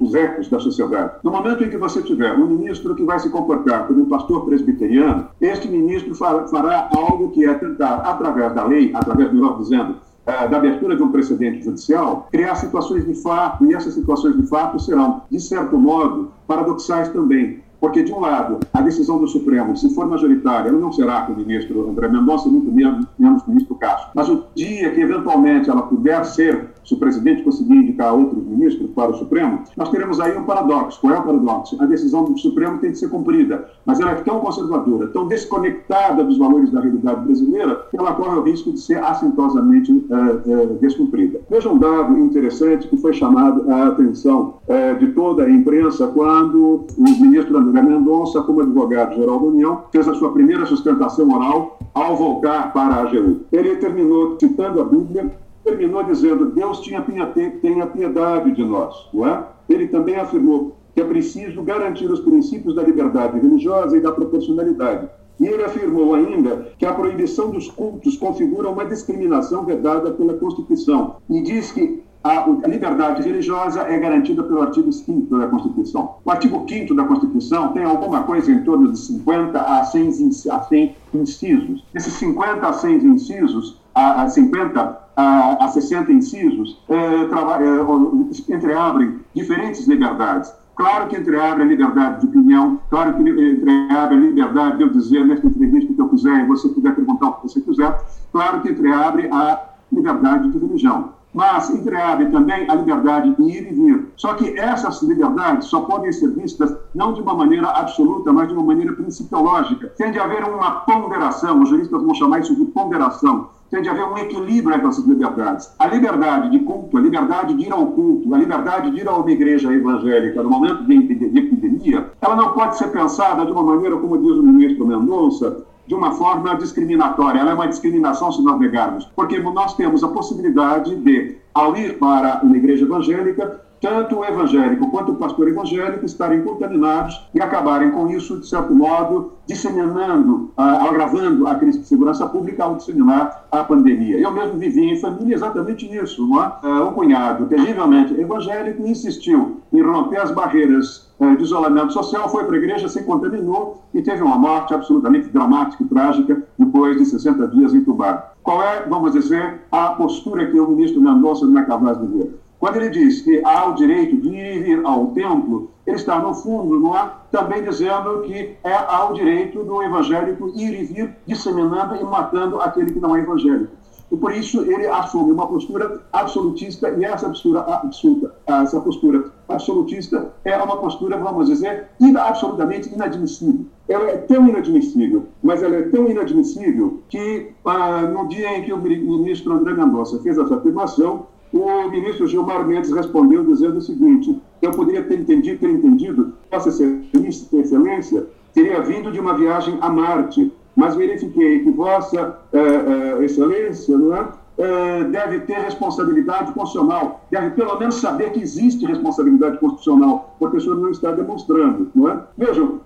os 0.00 0.14
ecos 0.14 0.48
da 0.48 0.58
sociedade. 0.58 1.12
No 1.22 1.30
momento 1.30 1.62
em 1.62 1.70
que 1.70 1.76
você 1.76 2.02
tiver 2.02 2.34
um 2.34 2.46
ministro 2.46 2.96
que 2.96 3.04
vai 3.04 3.18
se 3.18 3.30
comportar 3.30 3.86
como 3.86 4.02
um 4.02 4.08
pastor 4.08 4.44
presbiteriano, 4.44 5.28
este 5.40 5.68
ministro 5.68 6.16
fará 6.16 6.88
algo 6.92 7.30
que 7.30 7.44
é 7.44 7.54
tentar, 7.54 7.98
através 7.98 8.52
da 8.54 8.64
lei, 8.64 8.90
através, 8.92 9.32
melhor 9.32 9.56
dizendo, 9.58 9.96
eh, 10.26 10.48
da 10.48 10.56
abertura 10.56 10.96
de 10.96 11.02
um 11.02 11.12
precedente 11.12 11.64
judicial, 11.64 12.26
criar 12.32 12.56
situações 12.56 13.06
de 13.06 13.14
fato, 13.14 13.64
e 13.64 13.72
essas 13.72 13.94
situações 13.94 14.36
de 14.36 14.46
fato 14.48 14.80
serão, 14.80 15.22
de 15.30 15.40
certo 15.40 15.78
modo, 15.78 16.32
paradoxais 16.48 17.08
também. 17.10 17.60
Porque, 17.80 18.02
de 18.02 18.12
um 18.12 18.18
lado, 18.18 18.58
a 18.72 18.80
decisão 18.80 19.18
do 19.18 19.28
Supremo, 19.28 19.76
se 19.76 19.94
for 19.94 20.08
majoritária, 20.08 20.68
ela 20.68 20.80
não 20.80 20.90
será 20.90 21.22
com 21.22 21.32
o 21.32 21.36
ministro 21.36 21.88
André 21.88 22.08
Mendonça, 22.08 22.48
muito 22.48 22.72
menos, 22.72 23.06
menos 23.16 23.42
com 23.42 23.52
o 23.52 23.54
ministro 23.54 23.76
Castro. 23.76 24.10
Mas 24.16 24.28
o 24.28 24.46
dia 24.56 24.90
que, 24.90 25.00
eventualmente, 25.00 25.70
ela 25.70 25.82
puder 25.82 26.24
ser 26.24 26.70
se 26.88 26.94
o 26.94 26.96
presidente 26.96 27.42
conseguir 27.42 27.74
indicar 27.74 28.14
outros 28.14 28.42
ministros 28.42 28.90
para 28.94 29.10
o 29.10 29.14
Supremo, 29.14 29.62
nós 29.76 29.90
teremos 29.90 30.18
aí 30.20 30.36
um 30.38 30.44
paradoxo. 30.44 30.98
Qual 31.02 31.12
é 31.12 31.18
o 31.18 31.22
paradoxo? 31.22 31.76
A 31.82 31.84
decisão 31.84 32.24
do 32.24 32.38
Supremo 32.38 32.78
tem 32.78 32.92
que 32.92 32.98
ser 32.98 33.10
cumprida, 33.10 33.68
mas 33.84 34.00
ela 34.00 34.12
é 34.12 34.14
tão 34.14 34.40
conservadora, 34.40 35.08
tão 35.08 35.28
desconectada 35.28 36.24
dos 36.24 36.38
valores 36.38 36.70
da 36.70 36.80
realidade 36.80 37.26
brasileira, 37.26 37.86
que 37.90 37.98
ela 37.98 38.14
corre 38.14 38.38
o 38.38 38.42
risco 38.42 38.72
de 38.72 38.80
ser 38.80 39.04
assintosamente 39.04 39.92
uh, 39.92 40.72
uh, 40.72 40.78
descumprida. 40.80 41.40
Veja 41.50 41.68
um 41.68 41.78
dado 41.78 42.16
interessante 42.18 42.88
que 42.88 42.96
foi 42.96 43.12
chamado 43.12 43.70
a 43.70 43.88
atenção 43.88 44.54
uh, 44.66 44.98
de 44.98 45.08
toda 45.08 45.42
a 45.42 45.50
imprensa 45.50 46.06
quando 46.06 46.86
o 46.96 47.02
ministro 47.02 47.58
André 47.58 47.82
Mendonça, 47.82 48.40
como 48.40 48.62
advogado-geral 48.62 49.38
da 49.38 49.46
União, 49.46 49.82
fez 49.92 50.08
a 50.08 50.14
sua 50.14 50.32
primeira 50.32 50.64
sustentação 50.64 51.30
oral 51.30 51.78
ao 51.92 52.16
voltar 52.16 52.72
para 52.72 52.94
a 52.94 53.02
AGU. 53.02 53.40
Ele 53.52 53.76
terminou 53.76 54.38
citando 54.40 54.80
a 54.80 54.84
Bíblia 54.84 55.30
terminou 55.68 56.02
dizendo: 56.02 56.46
Deus 56.46 56.80
tinha, 56.80 57.02
tenha 57.02 57.86
piedade 57.86 58.52
de 58.52 58.64
nós. 58.64 58.94
Não 59.12 59.26
é? 59.26 59.44
Ele 59.68 59.88
também 59.88 60.16
afirmou 60.16 60.76
que 60.94 61.00
é 61.00 61.04
preciso 61.04 61.62
garantir 61.62 62.10
os 62.10 62.20
princípios 62.20 62.74
da 62.74 62.82
liberdade 62.82 63.38
religiosa 63.38 63.96
e 63.96 64.00
da 64.00 64.10
proporcionalidade. 64.10 65.08
E 65.38 65.46
ele 65.46 65.62
afirmou 65.62 66.14
ainda 66.14 66.72
que 66.76 66.84
a 66.84 66.92
proibição 66.92 67.50
dos 67.50 67.70
cultos 67.70 68.16
configura 68.16 68.68
uma 68.68 68.84
discriminação 68.84 69.64
vedada 69.64 70.10
pela 70.10 70.34
Constituição 70.34 71.16
e 71.30 71.40
diz 71.42 71.70
que 71.70 72.02
a, 72.24 72.48
liberdade 72.66 73.22
religiosa 73.22 73.82
é 73.82 73.96
garantida 73.96 74.42
pelo 74.42 74.60
artigo 74.60 74.92
5 74.92 75.38
da 75.38 75.46
Constituição. 75.46 76.16
O 76.24 76.30
artigo 76.30 76.66
5 76.68 76.92
da 76.94 77.04
Constituição 77.04 77.68
tem 77.68 77.84
alguma 77.84 78.24
coisa 78.24 78.50
em 78.50 78.64
torno 78.64 78.90
de 78.90 78.98
50 78.98 79.60
a 79.60 79.84
100, 79.84 80.08
a 80.50 80.60
100 80.60 80.96
incisos. 81.14 81.84
Esses 81.94 82.12
50 82.14 82.66
a 82.66 82.72
100 82.72 82.96
incisos, 83.06 83.80
a, 83.94 84.22
a 84.22 84.28
50 84.28 85.07
a, 85.18 85.64
a 85.64 85.68
60 85.68 86.12
incisos, 86.12 86.80
é, 86.88 86.94
é, 86.94 88.54
entreabrem 88.54 89.18
diferentes 89.34 89.84
liberdades. 89.88 90.54
Claro 90.76 91.08
que 91.08 91.16
entreabre 91.16 91.64
a 91.64 91.66
liberdade 91.66 92.20
de 92.20 92.26
opinião, 92.28 92.80
claro 92.88 93.14
que 93.14 93.22
entreabre 93.28 94.14
a 94.14 94.20
liberdade 94.20 94.76
de 94.76 94.84
eu 94.84 94.90
dizer 94.90 95.26
nesta 95.26 95.48
entrevista 95.48 95.92
que 95.92 96.00
eu 96.00 96.08
quiser 96.08 96.44
e 96.44 96.46
você 96.46 96.68
puder 96.68 96.94
perguntar 96.94 97.30
o 97.30 97.32
que 97.32 97.48
você 97.48 97.60
quiser, 97.60 98.00
claro 98.30 98.60
que 98.60 98.70
entreabre 98.70 99.28
a 99.32 99.60
liberdade 99.90 100.52
de 100.52 100.58
religião 100.58 101.18
mas 101.32 101.70
entreabre 101.70 102.26
também 102.30 102.68
a 102.68 102.74
liberdade 102.74 103.34
de 103.36 103.42
ir 103.42 103.70
e 103.70 103.74
vir. 103.74 104.08
Só 104.16 104.34
que 104.34 104.58
essas 104.58 105.02
liberdades 105.02 105.68
só 105.68 105.82
podem 105.82 106.10
ser 106.10 106.30
vistas 106.30 106.74
não 106.94 107.12
de 107.12 107.20
uma 107.20 107.34
maneira 107.34 107.68
absoluta, 107.68 108.32
mas 108.32 108.48
de 108.48 108.54
uma 108.54 108.64
maneira 108.64 108.92
principiológica. 108.94 109.88
Tem 109.96 110.10
de 110.10 110.18
haver 110.18 110.42
uma 110.44 110.80
ponderação, 110.80 111.62
os 111.62 111.68
juristas 111.68 112.02
vão 112.02 112.14
chamar 112.14 112.40
isso 112.40 112.56
de 112.56 112.64
ponderação, 112.66 113.50
tem 113.70 113.82
de 113.82 113.88
haver 113.88 114.04
um 114.04 114.18
equilíbrio 114.18 114.74
entre 114.74 114.88
essas 114.88 115.06
liberdades. 115.06 115.74
A 115.78 115.86
liberdade 115.86 116.50
de 116.50 116.58
culto, 116.60 116.96
a 116.96 117.00
liberdade 117.00 117.54
de 117.54 117.66
ir 117.66 117.72
ao 117.72 117.86
culto, 117.86 118.34
a 118.34 118.38
liberdade 118.38 118.90
de 118.90 119.00
ir 119.00 119.08
a 119.08 119.16
uma 119.16 119.30
igreja 119.30 119.72
evangélica 119.72 120.42
no 120.42 120.50
momento 120.50 120.84
de, 120.84 121.02
de, 121.02 121.14
de 121.14 121.38
epidemia, 121.38 122.10
ela 122.20 122.36
não 122.36 122.52
pode 122.52 122.76
ser 122.78 122.88
pensada 122.88 123.44
de 123.44 123.52
uma 123.52 123.62
maneira, 123.62 123.96
como 123.96 124.18
diz 124.18 124.32
o 124.32 124.42
ministro 124.42 124.86
Mendonça, 124.86 125.64
de 125.86 125.94
uma 125.94 126.12
forma 126.12 126.54
discriminatória. 126.56 127.40
Ela 127.40 127.52
é 127.52 127.54
uma 127.54 127.68
discriminação 127.68 128.30
se 128.30 128.42
nós 128.42 128.58
negarmos, 128.58 129.08
porque 129.16 129.38
nós 129.38 129.74
temos 129.74 130.04
a 130.04 130.08
possibilidade 130.08 130.94
de, 130.96 131.36
ao 131.54 131.76
ir 131.76 131.98
para 131.98 132.40
uma 132.42 132.56
igreja 132.56 132.84
evangélica, 132.84 133.67
tanto 133.80 134.16
o 134.16 134.24
evangélico 134.24 134.90
quanto 134.90 135.12
o 135.12 135.16
pastor 135.16 135.48
evangélico 135.48 136.04
estarem 136.04 136.42
contaminados 136.42 137.28
e 137.34 137.40
acabarem 137.40 137.90
com 137.90 138.08
isso, 138.08 138.40
de 138.40 138.48
certo 138.48 138.74
modo, 138.74 139.32
disseminando, 139.46 140.50
ah, 140.56 140.88
agravando 140.88 141.46
a 141.46 141.54
crise 141.54 141.80
de 141.80 141.86
segurança 141.86 142.26
pública 142.26 142.64
ao 142.64 142.76
disseminar 142.76 143.46
a 143.50 143.64
pandemia. 143.64 144.18
Eu 144.18 144.30
mesmo 144.30 144.58
vivi 144.58 144.84
em 144.84 145.00
família 145.00 145.34
exatamente 145.34 145.86
isso. 145.86 146.26
Não 146.26 146.42
é? 146.42 146.52
Ah, 146.62 146.84
um 146.84 146.92
cunhado 146.92 147.46
terrivelmente 147.46 148.18
evangélico 148.20 148.86
insistiu 148.86 149.60
em 149.72 149.82
romper 149.82 150.20
as 150.20 150.30
barreiras 150.30 151.10
ah, 151.20 151.34
de 151.34 151.42
isolamento 151.42 151.92
social, 151.92 152.28
foi 152.28 152.44
para 152.44 152.56
a 152.56 152.58
igreja, 152.58 152.88
se 152.88 153.02
contaminou 153.04 153.82
e 153.94 154.02
teve 154.02 154.22
uma 154.22 154.36
morte 154.36 154.74
absolutamente 154.74 155.28
dramática 155.28 155.82
e 155.82 155.86
trágica 155.86 156.42
depois 156.58 156.96
de 156.96 157.06
60 157.06 157.48
dias 157.48 157.74
entubado. 157.74 158.22
Qual 158.42 158.62
é, 158.62 158.86
vamos 158.88 159.12
dizer, 159.12 159.60
a 159.70 159.88
postura 159.90 160.46
que 160.50 160.58
o 160.58 160.68
ministro 160.68 161.00
Mendonça 161.00 161.46
de 161.46 161.52
ver? 161.52 162.47
Quando 162.58 162.76
ele 162.76 162.90
diz 162.90 163.22
que 163.22 163.40
há 163.44 163.68
o 163.68 163.74
direito 163.74 164.16
de 164.16 164.34
ir 164.34 164.84
ao 164.84 165.08
templo, 165.08 165.70
ele 165.86 165.96
está, 165.96 166.18
no 166.18 166.34
fundo, 166.34 166.80
não 166.80 166.96
é? 166.96 167.10
também 167.30 167.62
dizendo 167.62 168.22
que 168.22 168.56
é, 168.64 168.72
há 168.72 169.08
o 169.08 169.14
direito 169.14 169.62
do 169.62 169.82
evangélico 169.82 170.48
ir 170.54 170.80
e 170.80 170.84
vir 170.84 171.16
disseminando 171.26 171.96
e 171.96 172.04
matando 172.04 172.60
aquele 172.60 172.92
que 172.92 172.98
não 172.98 173.14
é 173.14 173.20
evangélico. 173.20 173.78
E 174.10 174.16
por 174.16 174.32
isso 174.32 174.62
ele 174.62 174.86
assume 174.86 175.32
uma 175.32 175.46
postura 175.46 176.00
absolutista 176.12 176.88
e 176.90 177.04
essa 177.04 177.28
postura 177.28 177.60
absoluta, 177.60 178.34
essa 178.46 178.80
postura 178.80 179.30
absolutista 179.46 180.32
é 180.44 180.56
uma 180.56 180.78
postura, 180.78 181.18
vamos 181.18 181.46
dizer, 181.46 181.88
absolutamente 182.18 182.92
inadmissível. 182.92 183.66
Ela 183.86 184.10
é 184.10 184.16
tão 184.16 184.48
inadmissível, 184.48 185.26
mas 185.42 185.62
ela 185.62 185.76
é 185.76 185.82
tão 185.82 186.08
inadmissível 186.08 187.02
que 187.08 187.50
ah, 187.66 188.02
no 188.02 188.28
dia 188.28 188.56
em 188.56 188.62
que 188.62 188.72
o 188.72 188.78
ministro 188.78 189.52
André 189.52 189.74
Mendonça 189.74 190.18
fez 190.20 190.38
essa 190.38 190.56
afirmação, 190.56 191.26
o 191.58 191.90
ministro 191.90 192.26
Gilmar 192.26 192.66
Mendes 192.66 192.92
respondeu 192.92 193.44
dizendo 193.44 193.78
o 193.78 193.82
seguinte: 193.82 194.40
eu 194.62 194.70
poderia 194.72 195.02
ter 195.02 195.18
entendido, 195.18 195.58
ter 195.58 195.70
entendido 195.70 196.34
Vossa 196.50 196.70
Excelência 196.70 198.26
teria 198.54 198.80
vindo 198.80 199.12
de 199.12 199.20
uma 199.20 199.34
viagem 199.34 199.78
a 199.80 199.88
Marte, 199.88 200.52
mas 200.74 200.96
verifiquei 200.96 201.60
que 201.60 201.70
Vossa 201.70 202.38
eh, 202.52 202.58
eh, 202.58 203.24
Excelência 203.24 203.96
não 203.96 204.16
é, 204.16 204.28
eh, 204.58 205.04
deve 205.04 205.40
ter 205.40 205.58
responsabilidade 205.58 206.52
constitucional, 206.52 207.24
deve 207.30 207.50
pelo 207.50 207.78
menos 207.78 208.00
saber 208.00 208.32
que 208.32 208.40
existe 208.40 208.84
responsabilidade 208.84 209.58
constitucional, 209.58 210.34
porque 210.38 210.56
o 210.56 210.60
senhor 210.60 210.76
não 210.76 210.90
está 210.90 211.12
demonstrando. 211.12 211.90
Não 211.94 212.10
é? 212.10 212.20
Vejam, 212.36 212.80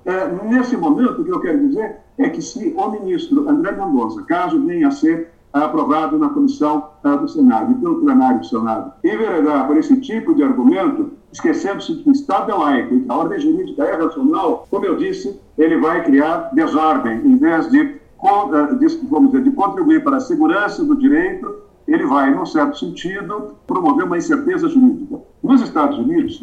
nesse 0.44 0.76
momento, 0.76 1.22
o 1.22 1.24
que 1.24 1.32
eu 1.32 1.40
quero 1.40 1.66
dizer 1.68 1.96
é 2.18 2.28
que 2.28 2.42
se 2.42 2.74
o 2.76 2.90
ministro 2.90 3.48
André 3.48 3.72
Mendonça, 3.72 4.22
caso 4.22 4.60
venha 4.66 4.88
a 4.88 4.90
ser 4.90 5.30
aprovado 5.52 6.18
na 6.18 6.30
comissão 6.30 6.90
uh, 7.04 7.16
do 7.16 7.28
Senado 7.28 7.73
e 7.73 7.75
pelo 7.75 8.00
plenário 8.00 8.40
do 8.40 8.47
Senado, 8.47 8.92
enveredar 9.04 9.66
por 9.66 9.76
esse 9.76 10.00
tipo 10.00 10.35
de 10.35 10.42
argumento, 10.42 11.11
esquecendo-se 11.32 11.97
que 11.97 12.09
o 12.09 12.12
Estado 12.12 12.50
é 12.50 12.54
laico 12.54 12.94
e 12.94 13.00
que 13.00 13.11
a 13.11 13.16
ordem 13.16 13.38
jurídica 13.38 13.85
é 13.85 13.97
racional, 13.97 14.66
como 14.71 14.85
eu 14.85 14.97
disse, 14.97 15.38
ele 15.59 15.78
vai 15.78 16.02
criar 16.04 16.50
desordem, 16.54 17.21
em 17.25 17.37
vez 17.37 17.71
de, 17.71 17.85
de, 17.85 19.06
vamos 19.11 19.30
dizer, 19.30 19.44
de 19.44 19.50
contribuir 19.50 20.02
para 20.02 20.16
a 20.16 20.21
segurança 20.21 20.85
do 20.85 20.97
direito, 20.97 21.62
ele 21.87 22.06
vai, 22.06 22.32
num 22.32 22.47
certo 22.47 22.78
sentido, 22.78 23.56
promover 23.66 24.06
uma 24.06 24.16
incerteza 24.16 24.68
jurídica. 24.68 25.21
Nos 25.42 25.61
Estados 25.62 25.99
Unidos, 25.99 26.40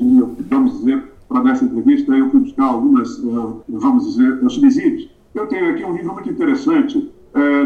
vamos 0.50 0.80
dizer, 0.80 1.04
para 1.28 1.52
essa 1.52 1.64
entrevista, 1.64 2.12
eu 2.12 2.30
fui 2.30 2.42
buscar 2.42 2.66
algumas, 2.66 3.22
vamos 3.68 4.06
dizer, 4.06 4.50
subsídios. 4.50 5.10
Eu 5.34 5.48
tenho 5.48 5.70
aqui 5.70 5.86
um 5.86 5.94
livro 5.94 6.14
muito 6.14 6.30
interessante 6.30 7.09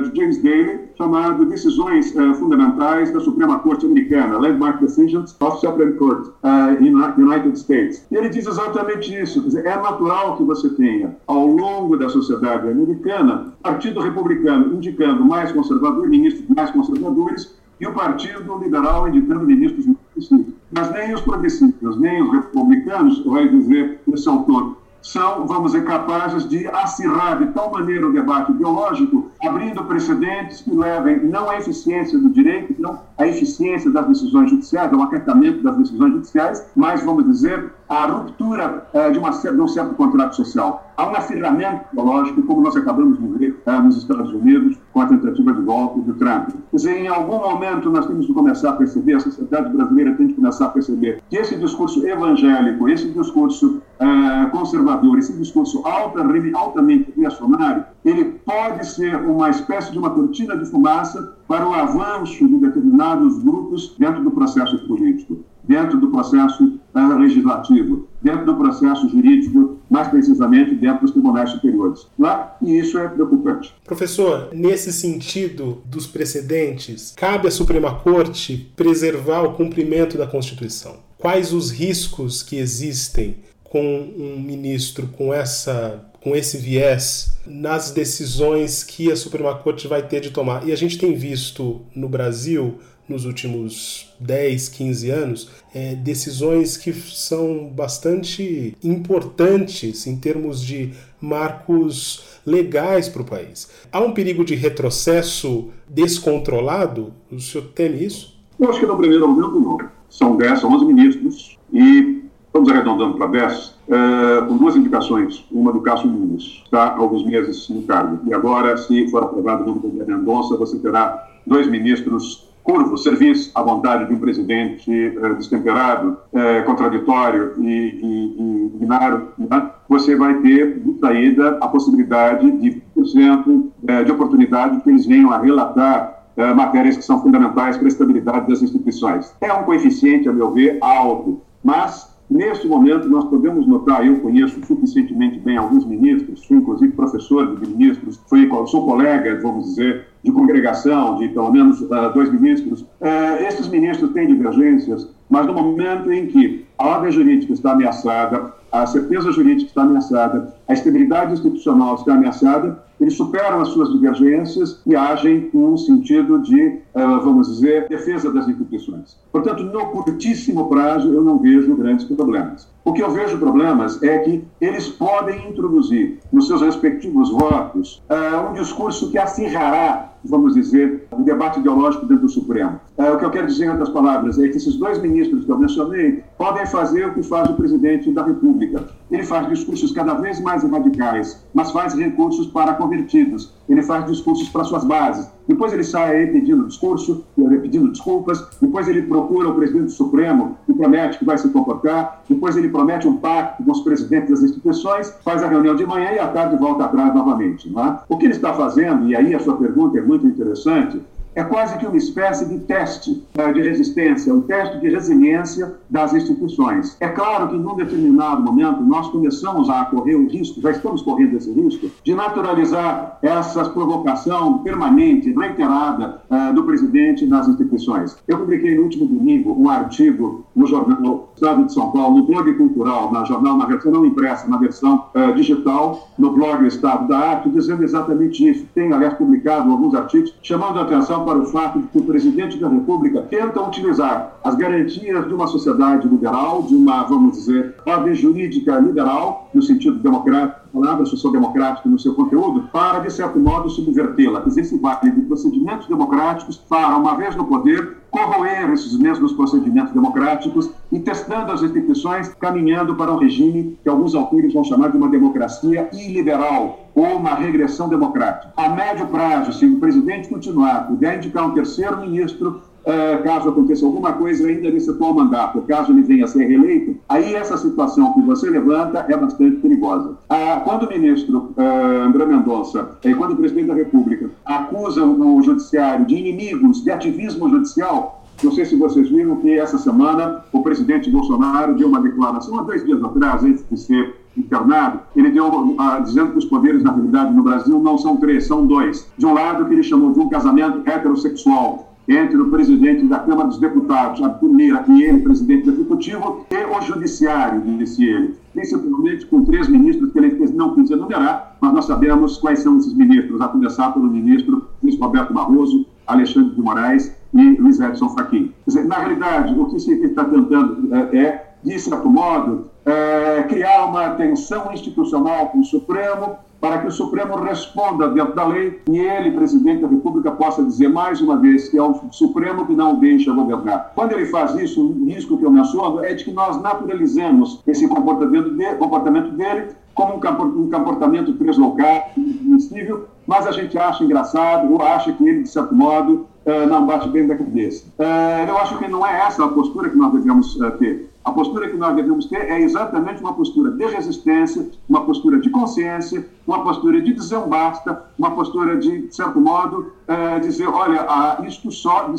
de 0.01 0.15
James 0.15 0.41
Daly, 0.41 0.79
chamado 0.97 1.45
Decisões 1.45 2.13
uh, 2.15 2.33
Fundamentais 2.35 3.11
da 3.11 3.19
Suprema 3.19 3.59
Corte 3.59 3.85
Americana, 3.85 4.37
Landmark 4.37 4.79
Decisions 4.79 5.35
of 5.39 5.59
Supreme 5.59 5.93
Court 5.93 6.27
uh, 6.43 6.83
in 6.83 6.93
United 7.17 7.57
States. 7.57 8.05
E 8.11 8.15
ele 8.15 8.29
diz 8.29 8.45
exatamente 8.45 9.13
isso, 9.13 9.41
dizer, 9.41 9.65
é 9.65 9.75
natural 9.75 10.37
que 10.37 10.43
você 10.43 10.69
tenha, 10.69 11.15
ao 11.27 11.47
longo 11.47 11.97
da 11.97 12.09
sociedade 12.09 12.67
americana, 12.67 13.53
Partido 13.61 13.99
Republicano 13.99 14.73
indicando 14.73 15.25
mais 15.25 15.51
conservadores, 15.51 16.09
ministros 16.09 16.45
mais 16.55 16.71
conservadores, 16.71 17.55
e 17.79 17.87
o 17.87 17.93
Partido 17.93 18.57
Liberal 18.59 19.09
indicando 19.09 19.45
ministros 19.45 19.85
mais 19.85 19.97
progressistas. 19.99 20.53
Mas 20.71 20.91
nem 20.91 21.13
os 21.13 21.21
progressistas, 21.21 21.97
nem 21.97 22.23
os 22.23 22.31
republicanos, 22.31 23.25
vai 23.25 23.47
dizer 23.47 23.99
esse 24.11 24.29
autor, 24.29 24.77
são, 25.03 25.45
vamos 25.45 25.73
dizer, 25.73 25.85
capazes 25.85 26.47
de 26.47 26.65
acirrar 26.67 27.37
de 27.37 27.47
tal 27.47 27.69
maneira 27.71 28.07
o 28.07 28.13
debate 28.13 28.51
ideológico, 28.53 29.29
abrindo 29.45 29.83
precedentes 29.83 30.61
que 30.61 30.73
levem 30.73 31.25
não 31.25 31.49
à 31.49 31.57
eficiência 31.57 32.17
do 32.17 32.29
direito, 32.29 32.73
não 32.79 32.99
à 33.17 33.27
eficiência 33.27 33.91
das 33.91 34.07
decisões 34.07 34.49
judiciais, 34.49 34.91
ao 34.93 35.01
acatamento 35.01 35.61
das 35.61 35.77
decisões 35.77 36.13
judiciais, 36.13 36.65
mas, 36.73 37.03
vamos 37.03 37.25
dizer, 37.25 37.73
à 37.89 38.05
ruptura 38.05 38.87
uh, 38.93 39.11
de, 39.11 39.19
uma, 39.19 39.31
de 39.31 39.61
um 39.61 39.67
certo 39.67 39.93
contrato 39.95 40.35
social. 40.35 40.91
Há 40.95 41.07
um 41.07 41.15
acirramento 41.15 41.85
ideológico, 41.91 42.43
como 42.43 42.61
nós 42.61 42.75
acabamos 42.75 43.19
de 43.19 43.27
ver 43.37 43.61
uh, 43.65 43.81
nos 43.83 43.97
Estados 43.97 44.31
Unidos, 44.31 44.77
com 44.91 45.01
a 45.01 45.05
tentativa 45.07 45.53
de 45.53 45.61
golpe 45.61 46.01
do 46.01 46.13
Trump. 46.13 46.49
Quer 46.49 46.75
dizer, 46.75 46.97
em 46.97 47.07
algum 47.07 47.39
momento 47.39 47.89
nós 47.89 48.05
temos 48.05 48.25
que 48.25 48.33
começar 48.33 48.69
a 48.69 48.73
perceber, 48.73 49.15
a 49.15 49.19
sociedade 49.19 49.69
brasileira 49.69 50.13
tem 50.15 50.27
que 50.27 50.33
começar 50.33 50.65
a 50.65 50.69
perceber 50.69 51.21
que 51.29 51.37
esse 51.37 51.55
discurso 51.55 52.05
evangélico, 52.05 52.87
esse 52.89 53.09
discurso 53.09 53.81
uh, 53.99 54.49
conservador, 54.51 55.17
esse 55.17 55.33
discurso 55.33 55.85
alta, 55.85 56.23
altamente 56.55 57.13
reacionário, 57.17 57.85
ele 58.03 58.25
pode 58.45 58.85
ser 58.85 59.15
uma 59.15 59.49
espécie 59.49 59.91
de 59.91 59.97
uma 59.97 60.09
cortina 60.09 60.57
de 60.57 60.65
fumaça 60.65 61.35
para 61.47 61.67
o 61.67 61.73
avanço 61.73 62.47
de 62.47 62.57
determinados 62.57 63.41
grupos 63.43 63.95
dentro 63.97 64.23
do 64.23 64.31
processo 64.31 64.77
político, 64.87 65.43
dentro 65.63 65.99
do 65.99 66.09
processo 66.09 66.79
uh, 66.93 67.17
legislativo, 67.17 68.07
dentro 68.21 68.45
do 68.45 68.55
processo 68.55 69.07
jurídico, 69.09 69.77
mais 69.89 70.07
precisamente 70.07 70.75
dentro 70.75 71.01
dos 71.01 71.11
tribunais 71.11 71.49
superiores. 71.51 72.07
Lá, 72.17 72.57
e 72.61 72.77
isso 72.77 72.97
é 72.97 73.07
preocupante. 73.07 73.73
Professor, 73.85 74.49
nesse 74.53 74.91
sentido 74.91 75.81
dos 75.85 76.07
precedentes, 76.07 77.13
cabe 77.15 77.47
à 77.47 77.51
Suprema 77.51 77.95
Corte 77.95 78.71
preservar 78.75 79.43
o 79.43 79.53
cumprimento 79.53 80.17
da 80.17 80.27
Constituição. 80.27 80.97
Quais 81.17 81.53
os 81.53 81.71
riscos 81.71 82.43
que 82.43 82.57
existem 82.57 83.37
com 83.63 84.07
um 84.17 84.39
ministro 84.39 85.07
com 85.07 85.33
essa 85.33 86.05
com 86.21 86.35
esse 86.35 86.57
viés 86.57 87.37
nas 87.45 87.91
decisões 87.91 88.81
que 88.81 89.11
a 89.11 89.15
Suprema 89.15 89.55
Corte 89.55 89.87
vai 89.87 90.01
ter 90.01 90.21
de 90.21 90.31
tomar. 90.31 90.65
E 90.65 90.71
a 90.71 90.75
gente 90.77 90.97
tem 90.97 91.13
visto 91.13 91.81
no 91.93 92.07
Brasil 92.07 92.79
nos 93.07 93.25
últimos 93.25 94.13
10, 94.19 94.69
15 94.69 95.09
anos, 95.09 95.49
é, 95.73 95.95
decisões 95.95 96.77
que 96.77 96.93
são 96.93 97.67
bastante 97.67 98.75
importantes 98.83 100.07
em 100.07 100.15
termos 100.15 100.61
de 100.61 100.93
marcos 101.19 102.39
legais 102.45 103.07
para 103.09 103.21
o 103.21 103.25
país. 103.25 103.69
Há 103.91 103.99
um 103.99 104.13
perigo 104.13 104.43
de 104.43 104.55
retrocesso 104.55 105.69
descontrolado? 105.87 107.13
O 107.31 107.39
senhor 107.39 107.67
teme 107.67 108.03
isso? 108.03 108.37
Eu 108.59 108.69
acho 108.69 108.79
que 108.79 108.85
no 108.85 108.97
primeiro 108.97 109.27
momento 109.27 109.59
não. 109.59 109.77
São 110.09 110.37
10, 110.37 110.63
11 110.63 110.85
ministros 110.85 111.57
e, 111.71 112.23
vamos 112.53 112.69
arredondando 112.69 113.17
para 113.17 113.27
10, 113.27 113.73
é, 113.89 114.45
com 114.47 114.57
duas 114.57 114.75
indicações. 114.75 115.43
Uma 115.51 115.73
do 115.73 115.81
Cássio 115.81 116.07
Nunes, 116.07 116.61
está 116.63 116.83
há 116.83 116.97
alguns 116.97 117.25
meses 117.25 117.67
no 117.69 117.81
cargo. 117.83 118.19
E 118.29 118.33
agora, 118.33 118.77
se 118.77 119.07
for 119.09 119.23
aprovado 119.23 119.63
o 119.63 119.65
nome 119.65 119.79
do 119.79 120.05
Mendonça, 120.05 120.55
você 120.55 120.77
terá 120.77 121.29
dois 121.45 121.67
ministros 121.67 122.52
curvo, 122.63 122.97
serviço 122.97 123.51
à 123.53 123.61
vontade 123.61 124.07
de 124.07 124.13
um 124.13 124.19
presidente 124.19 124.89
eh, 124.91 125.33
destemperado, 125.33 126.17
eh, 126.33 126.61
contraditório 126.61 127.53
e, 127.59 128.71
binário, 128.75 129.29
né? 129.37 129.69
você 129.87 130.15
vai 130.15 130.35
ter, 130.35 130.79
de 130.79 130.99
saída, 130.99 131.57
a 131.61 131.67
possibilidade 131.67 132.49
de 132.51 132.81
20% 132.97 133.65
eh, 133.87 134.03
de 134.03 134.11
oportunidade 134.11 134.81
que 134.81 134.89
eles 134.89 135.05
venham 135.05 135.31
a 135.31 135.37
relatar 135.37 136.23
matérias 136.55 136.97
que 136.97 137.03
são 137.03 137.21
fundamentais 137.21 137.77
para 137.77 137.85
a 137.85 137.89
estabilidade 137.89 138.47
das 138.47 138.63
instituições. 138.63 139.31
É 139.39 139.53
um 139.53 139.65
coeficiente, 139.65 140.27
a 140.27 140.33
meu 140.33 140.51
ver, 140.51 140.79
alto, 140.81 141.43
mas 141.63 142.11
Neste 142.33 142.67
momento, 142.67 143.07
nós 143.07 143.25
podemos 143.25 143.67
notar, 143.67 144.03
eu 144.03 144.19
conheço 144.19 144.59
suficientemente 144.65 145.37
bem 145.37 145.55
alguns 145.55 145.85
ministros, 145.85 146.43
fui 146.43 146.57
inclusive 146.57 146.91
professor 146.93 147.59
de 147.59 147.69
ministros, 147.69 148.19
fui, 148.27 148.49
sou 148.65 148.87
colega, 148.87 149.39
vamos 149.39 149.65
dizer, 149.65 150.07
de 150.23 150.31
congregação, 150.31 151.19
de 151.19 151.27
pelo 151.27 151.51
menos 151.51 151.79
uh, 151.81 152.11
dois 152.11 152.31
ministros. 152.31 152.81
Uh, 152.81 153.43
esses 153.47 153.67
ministros 153.67 154.11
têm 154.13 154.25
divergências, 154.25 155.07
mas 155.29 155.45
no 155.45 155.53
momento 155.53 156.11
em 156.11 156.25
que 156.25 156.65
a 156.75 156.87
ordem 156.87 157.11
jurídica 157.11 157.53
está 157.53 157.73
ameaçada, 157.73 158.51
a 158.71 158.87
certeza 158.87 159.31
jurídica 159.31 159.69
está 159.69 159.83
ameaçada, 159.83 160.55
a 160.67 160.73
estabilidade 160.73 161.33
institucional 161.33 161.93
está 161.93 162.15
ameaçada, 162.15 162.83
eles 163.03 163.15
superam 163.15 163.61
as 163.61 163.69
suas 163.69 163.91
divergências 163.91 164.81
e 164.85 164.95
agem 164.95 165.49
com 165.49 165.73
um 165.73 165.77
sentido 165.77 166.39
de, 166.39 166.79
vamos 166.93 167.47
dizer, 167.47 167.87
defesa 167.89 168.31
das 168.31 168.47
instituições. 168.47 169.17
Portanto, 169.31 169.63
no 169.63 169.87
curtíssimo 169.87 170.69
prazo, 170.69 171.13
eu 171.13 171.21
não 171.21 171.37
vejo 171.37 171.75
grandes 171.75 172.05
problemas. 172.05 172.67
O 172.85 172.93
que 172.93 173.03
eu 173.03 173.11
vejo 173.11 173.37
problemas 173.37 174.01
é 174.01 174.19
que 174.19 174.43
eles 174.61 174.87
podem 174.87 175.49
introduzir 175.49 176.19
nos 176.31 176.47
seus 176.47 176.61
respectivos 176.61 177.29
votos 177.29 178.01
um 178.49 178.53
discurso 178.53 179.11
que 179.11 179.17
acirrará 179.17 180.13
vamos 180.25 180.53
dizer, 180.53 181.05
um 181.11 181.23
debate 181.23 181.59
ideológico 181.59 182.05
dentro 182.05 182.23
do 182.23 182.29
Supremo. 182.29 182.79
É, 182.97 183.11
o 183.11 183.17
que 183.17 183.25
eu 183.25 183.31
quero 183.31 183.47
dizer, 183.47 183.65
em 183.65 183.69
outras 183.69 183.89
palavras, 183.89 184.39
é 184.39 184.47
que 184.47 184.57
esses 184.57 184.75
dois 184.75 185.01
ministros 185.01 185.45
que 185.45 185.51
eu 185.51 185.57
mencionei 185.57 186.23
podem 186.37 186.65
fazer 186.65 187.07
o 187.07 187.13
que 187.13 187.23
faz 187.23 187.49
o 187.49 187.53
presidente 187.55 188.11
da 188.11 188.23
República. 188.23 188.87
Ele 189.13 189.23
faz 189.23 189.47
discursos 189.47 189.91
cada 189.91 190.15
vez 190.15 190.41
mais 190.41 190.63
radicais, 190.63 191.45
mas 191.53 191.69
faz 191.69 191.93
recursos 191.93 192.47
para 192.47 192.73
convertidos. 192.73 193.53
Ele 193.69 193.83
faz 193.83 194.07
discursos 194.07 194.49
para 194.49 194.63
suas 194.63 194.83
bases. 194.83 195.29
Depois 195.47 195.71
ele 195.71 195.83
sai 195.83 196.15
aí 196.15 196.27
pedindo 196.27 196.65
discurso, 196.65 197.23
pedindo 197.61 197.91
desculpas. 197.91 198.43
Depois 198.59 198.87
ele 198.87 199.03
procura 199.03 199.49
o 199.49 199.53
presidente 199.53 199.85
do 199.85 199.91
Supremo 199.91 200.57
e 200.67 200.73
promete 200.73 201.19
que 201.19 201.25
vai 201.25 201.37
se 201.37 201.47
comportar. 201.49 202.23
Depois 202.27 202.57
ele 202.57 202.69
promete 202.69 203.07
um 203.07 203.17
pacto 203.17 203.63
com 203.63 203.71
os 203.71 203.81
presidentes 203.81 204.31
das 204.31 204.41
instituições, 204.41 205.13
faz 205.23 205.43
a 205.43 205.47
reunião 205.47 205.75
de 205.75 205.85
manhã 205.85 206.11
e 206.13 206.17
à 206.17 206.27
tarde 206.29 206.57
volta 206.57 206.85
atrás 206.85 207.13
novamente. 207.13 207.71
É? 207.77 207.99
O 208.09 208.17
que 208.17 208.25
ele 208.25 208.33
está 208.33 208.51
fazendo, 208.53 209.07
e 209.07 209.15
aí 209.15 209.35
a 209.35 209.39
sua 209.39 209.57
pergunta 209.57 209.95
é 209.95 210.01
muito 210.01 210.25
interessante, 210.25 210.99
é 211.35 211.43
quase 211.43 211.77
que 211.77 211.85
uma 211.85 211.97
espécie 211.97 212.45
de 212.45 212.59
teste 212.59 213.23
né, 213.35 213.51
de 213.53 213.61
resistência, 213.61 214.33
um 214.33 214.41
teste 214.41 214.79
de 214.79 214.89
resiliência 214.89 215.75
das 215.89 216.13
instituições. 216.13 216.95
É 216.99 217.07
claro 217.07 217.49
que, 217.49 217.57
num 217.57 217.75
determinado 217.75 218.41
momento, 218.41 218.81
nós 218.83 219.07
começamos 219.09 219.69
a 219.69 219.85
correr 219.85 220.15
o 220.15 220.27
risco, 220.27 220.61
já 220.61 220.71
estamos 220.71 221.01
correndo 221.01 221.37
esse 221.37 221.51
risco, 221.51 221.89
de 222.03 222.13
naturalizar 222.13 223.17
essa 223.21 223.65
provocação 223.69 224.59
permanente, 224.59 225.31
reiterada 225.31 226.21
uh, 226.29 226.53
do 226.53 226.63
presidente 226.63 227.25
nas 227.25 227.47
instituições. 227.47 228.17
Eu 228.27 228.39
publiquei 228.39 228.75
no 228.75 228.83
último 228.83 229.05
domingo 229.05 229.55
um 229.59 229.69
artigo 229.69 230.45
no 230.55 230.65
jornal 230.67 231.31
Estado 231.35 231.65
de 231.65 231.73
São 231.73 231.91
Paulo, 231.91 232.17
no 232.17 232.25
blog 232.25 232.53
cultural, 232.53 233.11
na 233.11 233.23
jornal, 233.23 233.57
na 233.57 233.65
versão 233.65 233.91
não 233.91 234.05
impressa, 234.05 234.47
na 234.47 234.57
versão 234.57 235.05
uh, 235.15 235.33
digital, 235.33 236.09
no 236.17 236.31
blog 236.31 236.65
Estado 236.67 237.07
da 237.07 237.17
Arte, 237.17 237.49
dizendo 237.49 237.83
exatamente 237.83 238.47
isso. 238.47 238.65
Tenho, 238.73 238.93
aliás, 238.93 239.13
publicado 239.15 239.71
alguns 239.71 239.93
artigos 239.95 240.33
chamando 240.41 240.79
a 240.79 240.85
para 241.23 241.39
o 241.39 241.45
fato 241.45 241.79
de 241.79 241.87
que 241.87 241.97
o 241.97 242.03
presidente 242.03 242.57
da 242.57 242.67
República 242.67 243.21
tenta 243.21 243.61
utilizar 243.61 244.37
as 244.43 244.55
garantias 244.55 245.27
de 245.27 245.33
uma 245.33 245.47
sociedade 245.47 246.07
liberal, 246.07 246.63
de 246.63 246.75
uma, 246.75 247.03
vamos 247.03 247.37
dizer, 247.37 247.75
ordem 247.85 248.13
jurídica 248.13 248.79
liberal, 248.79 249.49
no 249.53 249.61
sentido 249.61 249.99
democrático, 249.99 250.62
palavra 250.73 251.05
social-democrática 251.05 251.87
no 251.87 251.99
seu 251.99 252.15
conteúdo, 252.15 252.67
para, 252.71 252.99
de 252.99 253.13
certo 253.13 253.39
modo, 253.39 253.69
subvertê-la. 253.69 254.43
Existe 254.47 254.77
vale 254.79 255.11
de 255.11 255.21
procedimentos 255.21 255.87
democráticos 255.87 256.57
para, 256.57 256.97
uma 256.97 257.15
vez 257.15 257.35
no 257.35 257.45
poder, 257.45 257.97
corroer 258.09 258.71
esses 258.71 258.97
mesmos 258.97 259.33
procedimentos 259.33 259.93
democráticos 259.93 260.71
e 260.91 260.99
testando 260.99 261.51
as 261.51 261.61
instituições, 261.61 262.29
caminhando 262.39 262.95
para 262.95 263.11
um 263.11 263.17
regime 263.17 263.77
que 263.81 263.89
alguns 263.89 264.15
autores 264.15 264.53
vão 264.53 264.63
chamar 264.63 264.89
de 264.89 264.97
uma 264.97 265.09
democracia 265.09 265.89
iliberal 265.93 266.89
ou 266.95 267.17
uma 267.17 267.35
regressão 267.35 267.87
democrática. 267.87 268.53
A 268.57 268.69
médio 268.69 269.07
prazo, 269.07 269.53
se 269.53 269.65
o 269.65 269.79
presidente 269.79 270.29
continuar, 270.29 270.87
puder 270.87 271.17
indicar 271.17 271.47
um 271.47 271.53
terceiro 271.53 271.99
ministro 271.99 272.61
Uh, 272.85 273.23
caso 273.23 273.47
aconteça 273.47 273.85
alguma 273.85 274.11
coisa 274.11 274.45
ainda 274.45 274.69
nesse 274.69 274.89
atual 274.89 275.13
mandato, 275.13 275.61
caso 275.61 275.93
ele 275.93 276.01
venha 276.01 276.25
a 276.25 276.27
ser 276.27 276.45
reeleito, 276.45 276.97
aí 277.07 277.33
essa 277.33 277.57
situação 277.57 278.11
que 278.13 278.21
você 278.21 278.49
levanta 278.49 279.05
é 279.07 279.15
bastante 279.15 279.55
perigosa. 279.57 280.09
Uh, 280.09 280.63
quando 280.65 280.83
o 280.83 280.89
ministro 280.89 281.53
uh, 281.55 282.05
André 282.05 282.25
Mendonça 282.25 282.97
e 283.05 283.13
quando 283.15 283.31
o 283.31 283.37
presidente 283.37 283.67
da 283.67 283.73
República 283.73 284.29
acusam 284.43 285.17
o 285.37 285.41
judiciário 285.41 286.05
de 286.05 286.15
inimigos, 286.15 286.83
de 286.83 286.91
ativismo 286.91 287.49
judicial, 287.49 288.23
não 288.43 288.51
sei 288.51 288.65
se 288.65 288.75
vocês 288.75 289.09
viram 289.09 289.37
que 289.37 289.57
essa 289.57 289.77
semana 289.77 290.43
o 290.51 290.61
presidente 290.61 291.09
Bolsonaro 291.09 291.75
deu 291.75 291.87
uma 291.87 292.01
declaração, 292.01 292.59
há 292.59 292.63
dois 292.63 292.83
dias 292.83 293.01
atrás, 293.01 293.43
antes 293.43 293.63
de 293.69 293.79
ser 293.79 294.15
internado, 294.35 294.99
ele 295.15 295.29
deu 295.29 295.75
dizendo 296.03 296.31
que 296.31 296.39
os 296.39 296.45
poderes, 296.45 296.83
na 296.83 296.91
realidade, 296.91 297.33
no 297.33 297.43
Brasil 297.43 297.79
não 297.79 297.97
são 297.97 298.17
três, 298.17 298.45
são 298.45 298.65
dois. 298.65 299.07
De 299.17 299.25
um 299.25 299.33
lado, 299.33 299.65
que 299.65 299.73
ele 299.73 299.83
chamou 299.83 300.11
de 300.11 300.19
um 300.19 300.27
casamento 300.27 300.81
heterossexual, 300.89 301.92
entre 302.07 302.37
o 302.37 302.49
presidente 302.49 303.05
da 303.05 303.19
Câmara 303.19 303.47
dos 303.47 303.59
Deputados, 303.59 304.21
Arthur 304.21 304.53
Lira, 304.53 304.83
e 304.87 305.03
ele, 305.03 305.21
presidente 305.21 305.65
do 305.65 305.71
Executivo, 305.71 306.45
e 306.51 306.65
o 306.65 306.81
Judiciário, 306.81 307.61
disse 307.77 308.03
ele. 308.03 308.35
Principalmente 308.53 309.25
com 309.25 309.43
três 309.45 309.67
ministros 309.67 310.11
que 310.11 310.19
ele 310.19 310.51
não 310.53 310.75
quis 310.75 310.91
enumerar, 310.91 311.57
mas 311.59 311.73
nós 311.73 311.85
sabemos 311.85 312.37
quais 312.37 312.59
são 312.59 312.77
esses 312.77 312.93
ministros, 312.93 313.41
a 313.41 313.47
começar 313.47 313.91
pelo 313.91 314.07
ministro 314.07 314.67
Luiz 314.81 314.99
Roberto 314.99 315.33
Barroso, 315.33 315.85
Alexandre 316.05 316.53
de 316.53 316.61
Moraes 316.61 317.15
e 317.33 317.49
Luiz 317.59 317.79
Edson 317.79 318.09
Fachin. 318.09 318.51
Quer 318.65 318.67
dizer, 318.67 318.85
na 318.85 318.99
realidade, 318.99 319.53
o 319.57 319.65
que 319.65 319.79
se 319.79 319.93
está 320.03 320.25
tentando 320.25 320.93
é, 320.93 321.17
é 321.17 321.53
de 321.63 321.79
certo 321.79 322.09
modo, 322.09 322.69
é, 322.85 323.43
criar 323.43 323.85
uma 323.85 324.11
tensão 324.11 324.71
institucional 324.73 325.47
com 325.47 325.59
o 325.59 325.63
Supremo, 325.63 326.37
para 326.59 326.77
que 326.77 326.87
o 326.87 326.91
Supremo 326.91 327.35
responda 327.35 328.07
dentro 328.07 328.33
da 328.35 328.47
lei 328.47 328.81
e 328.89 328.97
ele, 328.97 329.31
presidente 329.31 329.81
da 329.81 329.87
República, 329.89 330.31
possa 330.31 330.63
dizer 330.63 330.87
mais 330.87 331.19
uma 331.19 331.35
vez 331.35 331.67
que 331.67 331.77
é 331.77 331.83
o 331.83 331.93
Supremo 332.11 332.65
que 332.65 332.73
não 332.73 332.95
deixa 332.95 333.33
governar. 333.33 333.91
Quando 333.93 334.13
ele 334.13 334.25
faz 334.27 334.55
isso, 334.55 334.81
o 334.81 335.05
risco 335.05 335.37
que 335.37 335.45
eu 335.45 335.51
menciono 335.51 336.03
é 336.03 336.13
de 336.13 336.23
que 336.23 336.31
nós 336.31 336.61
naturalizemos 336.61 337.61
esse 337.67 337.85
comportamento, 337.87 338.51
de, 338.51 338.75
comportamento 338.75 339.31
dele 339.31 339.75
como 339.93 340.15
um 340.15 340.69
comportamento 340.69 341.33
deslocado, 341.33 342.03
inadmissível, 342.17 343.07
mas 343.27 343.45
a 343.45 343.51
gente 343.51 343.77
acha 343.77 344.03
engraçado 344.03 344.71
ou 344.71 344.81
acha 344.81 345.11
que 345.11 345.27
ele, 345.27 345.43
de 345.43 345.49
certo 345.49 345.75
modo, 345.75 346.27
uh, 346.45 346.67
não 346.67 346.85
bate 346.85 347.07
bem 347.09 347.27
da 347.27 347.35
cabeça. 347.35 347.85
Uh, 347.99 348.47
eu 348.47 348.57
acho 348.57 348.77
que 348.77 348.87
não 348.87 349.05
é 349.05 349.19
essa 349.27 349.45
a 349.45 349.49
postura 349.49 349.89
que 349.89 349.97
nós 349.97 350.11
devemos 350.13 350.55
uh, 350.55 350.71
ter. 350.71 351.12
A 351.23 351.31
postura 351.31 351.69
que 351.69 351.77
nós 351.77 351.95
devemos 351.95 352.25
ter 352.25 352.49
é 352.49 352.61
exatamente 352.61 353.21
uma 353.21 353.33
postura 353.33 353.71
de 353.71 353.85
resistência, 353.85 354.69
uma 354.89 355.05
postura 355.05 355.39
de 355.39 355.49
consciência, 355.49 356.27
uma 356.45 356.63
postura 356.63 357.01
de 357.01 357.13
dizer 357.13 357.39
basta, 357.47 358.03
uma 358.19 358.31
postura 358.31 358.77
de, 358.77 359.07
de 359.07 359.15
certo 359.15 359.39
modo, 359.39 359.93
dizer: 360.41 360.67
olha, 360.67 361.05
ah, 361.07 361.41
isso 361.47 361.71
só 361.71 362.13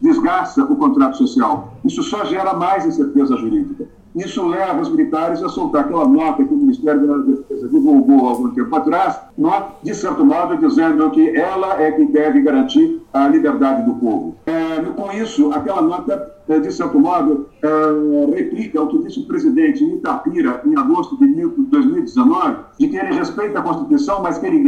desgasta 0.00 0.64
o 0.64 0.76
contrato 0.76 1.16
social, 1.16 1.74
isso 1.84 2.02
só 2.02 2.24
gera 2.24 2.52
mais 2.54 2.84
incerteza 2.84 3.36
jurídica. 3.36 3.88
Isso 4.14 4.46
leva 4.46 4.80
os 4.80 4.90
militares 4.90 5.42
a 5.42 5.48
soltar 5.48 5.82
aquela 5.82 6.06
nota 6.06 6.44
que 6.44 6.52
o 6.52 6.56
Ministério 6.56 7.06
da 7.06 7.18
Defesa 7.18 7.68
divulgou 7.68 8.26
há 8.26 8.30
algum 8.30 8.50
tempo 8.50 8.74
atrás, 8.76 9.18
de 9.82 9.94
certo 9.94 10.24
modo 10.24 10.56
dizendo 10.58 11.10
que 11.10 11.34
ela 11.36 11.80
é 11.80 11.92
que 11.92 12.04
deve 12.06 12.40
garantir 12.42 13.00
a 13.12 13.28
liberdade 13.28 13.84
do 13.84 13.94
povo. 13.94 14.36
É, 14.46 14.80
com 14.96 15.12
isso, 15.12 15.52
aquela 15.52 15.82
nota, 15.82 16.30
é, 16.48 16.58
de 16.58 16.72
certo 16.72 16.98
modo, 16.98 17.48
é, 17.62 18.34
replica 18.36 18.82
o 18.82 18.88
que 18.88 18.98
disse 18.98 19.20
o 19.20 19.26
presidente 19.26 19.84
Itapira, 19.84 20.62
em 20.64 20.76
agosto 20.76 21.18
de 21.18 21.26
2019, 21.70 22.56
de 22.78 22.88
que 22.88 22.96
ele 22.96 23.14
respeita 23.14 23.58
a 23.58 23.62
Constituição, 23.62 24.22
mas 24.22 24.38
que 24.38 24.46
ele 24.46 24.62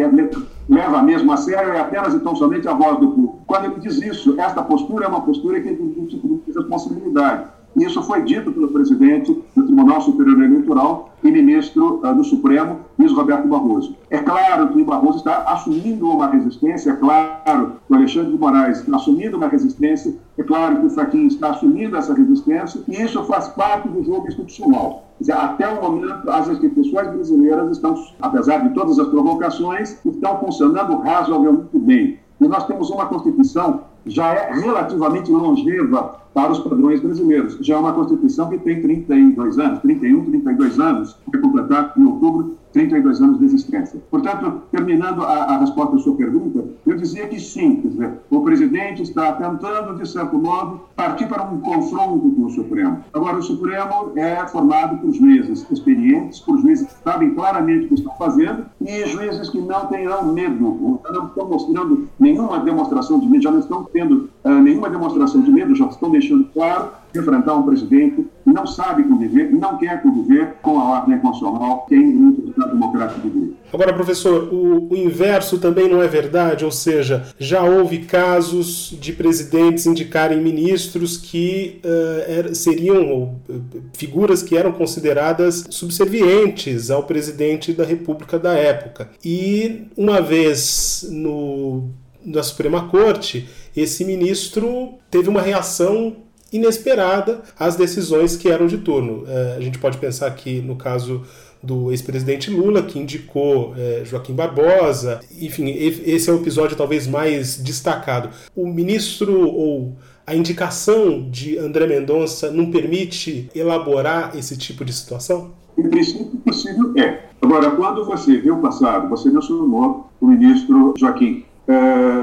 leva 0.68 1.02
mesmo 1.02 1.32
a 1.32 1.36
sério 1.36 1.74
e 1.74 1.78
apenas 1.78 2.14
e 2.14 2.20
tão 2.20 2.34
somente 2.34 2.68
a 2.68 2.72
voz 2.72 2.98
do 2.98 3.08
povo. 3.08 3.42
Quando 3.46 3.66
ele 3.66 3.80
diz 3.80 4.00
isso, 4.00 4.38
esta 4.38 4.62
postura 4.62 5.06
é 5.06 5.08
uma 5.08 5.20
postura 5.20 5.60
que 5.60 5.74
tem 5.74 5.86
um 5.98 6.06
tipo 6.06 6.42
de 6.46 6.52
responsabilidade. 6.52 7.44
Isso 7.76 8.00
foi 8.02 8.22
dito 8.22 8.52
pelo 8.52 8.68
presidente 8.68 9.32
do 9.56 9.64
Tribunal 9.64 10.00
Superior 10.00 10.40
Eleitoral 10.42 11.10
e 11.24 11.30
ministro 11.30 12.00
uh, 12.04 12.14
do 12.14 12.22
Supremo, 12.22 12.80
Luiz 12.96 13.12
Roberto 13.12 13.48
Barroso. 13.48 13.96
É 14.10 14.18
claro 14.18 14.68
que 14.68 14.80
o 14.80 14.84
Barroso 14.84 15.18
está 15.18 15.38
assumindo 15.48 16.08
uma 16.08 16.28
resistência, 16.28 16.90
é 16.90 16.96
claro 16.96 17.72
que 17.86 17.92
o 17.92 17.96
Alexandre 17.96 18.32
de 18.32 18.38
Moraes 18.38 18.78
está 18.78 18.96
assumindo 18.96 19.36
uma 19.36 19.48
resistência, 19.48 20.14
é 20.38 20.42
claro 20.44 20.80
que 20.80 20.86
o 20.86 20.90
Faquinha 20.90 21.26
está 21.26 21.50
assumindo 21.50 21.96
essa 21.96 22.14
resistência, 22.14 22.80
e 22.86 23.02
isso 23.02 23.24
faz 23.24 23.48
parte 23.48 23.88
do 23.88 24.04
jogo 24.04 24.28
institucional. 24.28 25.04
Dizer, 25.18 25.32
até 25.32 25.68
o 25.68 25.82
momento, 25.82 26.30
as 26.30 26.48
instituições 26.48 27.08
brasileiras 27.08 27.72
estão, 27.72 27.94
apesar 28.20 28.58
de 28.58 28.74
todas 28.74 28.98
as 28.98 29.08
provocações, 29.08 29.98
estão 30.04 30.38
funcionando 30.38 30.98
razoavelmente 30.98 31.78
bem. 31.78 32.18
E 32.40 32.46
nós 32.46 32.66
temos 32.66 32.90
uma 32.90 33.06
Constituição 33.06 33.80
já 34.06 34.34
é 34.34 34.54
relativamente 34.54 35.30
longeva 35.30 36.20
para 36.32 36.52
os 36.52 36.58
padrões 36.58 37.00
brasileiros. 37.00 37.56
Já 37.60 37.76
é 37.76 37.78
uma 37.78 37.92
Constituição 37.92 38.48
que 38.48 38.58
tem 38.58 38.82
32 38.82 39.58
anos, 39.58 39.80
31, 39.80 40.24
32 40.24 40.80
anos, 40.80 41.16
vai 41.30 41.40
completar 41.40 41.92
em 41.96 42.04
outubro 42.04 42.56
32 42.74 43.22
anos 43.22 43.38
de 43.38 43.44
existência. 43.44 44.02
Portanto, 44.10 44.62
terminando 44.72 45.22
a, 45.22 45.44
a, 45.44 45.58
resposta 45.58 45.94
à 45.94 45.98
sua 46.00 46.16
pergunta, 46.16 46.64
eu 46.84 46.96
dizia 46.96 47.28
que 47.28 47.38
sim, 47.38 47.76
dizer, 47.76 48.12
o 48.28 48.40
presidente 48.42 49.00
está 49.02 49.32
tentando, 49.32 49.96
de 49.96 50.08
certo 50.08 50.36
modo, 50.36 50.80
partir 50.96 51.26
para 51.28 51.44
um 51.44 51.60
confronto 51.60 52.30
com 52.32 52.42
o 52.42 52.50
Supremo. 52.50 52.98
Agora, 53.14 53.38
o 53.38 53.42
Supremo 53.42 54.12
é 54.16 54.44
formado 54.48 54.98
por 54.98 55.12
juízes 55.12 55.64
experientes, 55.70 56.40
por 56.40 56.58
juízes 56.58 56.88
que 56.88 57.02
sabem 57.04 57.32
claramente 57.34 57.86
o 57.86 57.88
que 57.88 57.94
estão 57.94 58.12
fazendo 58.18 58.66
e 58.80 59.06
juízes 59.06 59.48
que 59.48 59.60
não 59.60 59.86
tenham 59.86 60.32
medo, 60.32 60.60
não 60.60 61.26
estão 61.26 61.48
mostrando 61.48 62.08
nenhuma 62.18 62.58
demonstração 62.58 63.20
de 63.20 63.28
medo, 63.28 63.42
já 63.44 63.52
não 63.52 63.60
estão 63.60 63.84
tendo 63.84 64.28
uh, 64.44 64.62
nenhuma 64.62 64.90
demonstração 64.90 65.42
de 65.42 65.50
medo, 65.50 65.74
já 65.74 65.86
estão 65.86 66.10
deixando 66.10 66.44
claro 66.52 66.92
enfrentar 67.14 67.54
um 67.54 67.62
presidente 67.62 68.16
que 68.44 68.50
não 68.50 68.66
sabe 68.66 69.04
conviver, 69.04 69.50
não 69.50 69.78
quer 69.78 70.02
conviver 70.02 70.54
com 70.60 70.78
a 70.80 70.98
ordem 70.98 71.18
constitucional 71.18 71.86
que 71.86 71.94
é 71.94 71.98
inerente 71.98 72.40
do 72.40 72.50
Estado 72.50 72.72
Democrático 72.72 73.20
de 73.20 73.30
Direito. 73.30 73.56
Agora, 73.72 73.92
professor, 73.92 74.52
o, 74.52 74.92
o, 74.92 74.96
inverso 74.96 75.58
também 75.58 75.88
não 75.88 76.02
é 76.02 76.06
verdade, 76.06 76.64
ou 76.64 76.70
seja, 76.70 77.24
já 77.38 77.62
houve 77.62 78.00
casos 78.00 78.96
de 79.00 79.12
presidentes 79.12 79.86
indicarem 79.86 80.40
ministros 80.40 81.16
que 81.16 81.80
uh, 81.84 82.30
er, 82.30 82.54
seriam 82.54 83.34
uh, 83.48 83.62
figuras 83.92 84.42
que 84.42 84.56
eram 84.56 84.72
consideradas 84.72 85.64
subservientes 85.70 86.90
ao 86.90 87.04
presidente 87.04 87.72
da 87.72 87.84
República 87.84 88.38
da 88.38 88.54
época. 88.54 89.10
E 89.24 89.88
uma 89.96 90.20
vez 90.20 91.08
no, 91.10 91.90
na 92.24 92.42
Suprema 92.42 92.88
Corte, 92.88 93.48
esse 93.76 94.04
ministro 94.04 94.94
teve 95.10 95.28
uma 95.28 95.42
reação 95.42 96.16
inesperada 96.52 97.42
às 97.58 97.74
decisões 97.76 98.36
que 98.36 98.48
eram 98.48 98.66
de 98.66 98.78
turno. 98.78 99.24
Uh, 99.24 99.56
a 99.56 99.60
gente 99.60 99.78
pode 99.78 99.98
pensar 99.98 100.30
que, 100.32 100.60
no 100.60 100.76
caso 100.76 101.24
do 101.64 101.90
ex-presidente 101.90 102.50
Lula, 102.50 102.82
que 102.82 102.98
indicou 102.98 103.74
é, 103.76 104.02
Joaquim 104.04 104.34
Barbosa. 104.34 105.20
Enfim, 105.40 105.70
esse 105.70 106.28
é 106.28 106.32
o 106.32 106.36
episódio 106.36 106.76
talvez 106.76 107.06
mais 107.06 107.56
destacado. 107.56 108.28
O 108.54 108.66
ministro 108.68 109.48
ou 109.48 109.96
a 110.26 110.34
indicação 110.34 111.28
de 111.30 111.58
André 111.58 111.86
Mendonça 111.86 112.50
não 112.50 112.70
permite 112.70 113.50
elaborar 113.54 114.36
esse 114.36 114.56
tipo 114.56 114.84
de 114.84 114.92
situação? 114.92 115.52
Em 115.76 115.88
princípio, 115.88 116.26
possível 116.44 116.92
é. 116.96 117.24
Agora, 117.42 117.70
quando 117.72 118.04
você 118.04 118.38
vê 118.38 118.50
o 118.50 118.58
passado, 118.58 119.08
você 119.08 119.30
mencionou 119.30 120.08
o 120.20 120.26
ministro 120.26 120.94
Joaquim 120.96 121.44
é, 121.44 121.53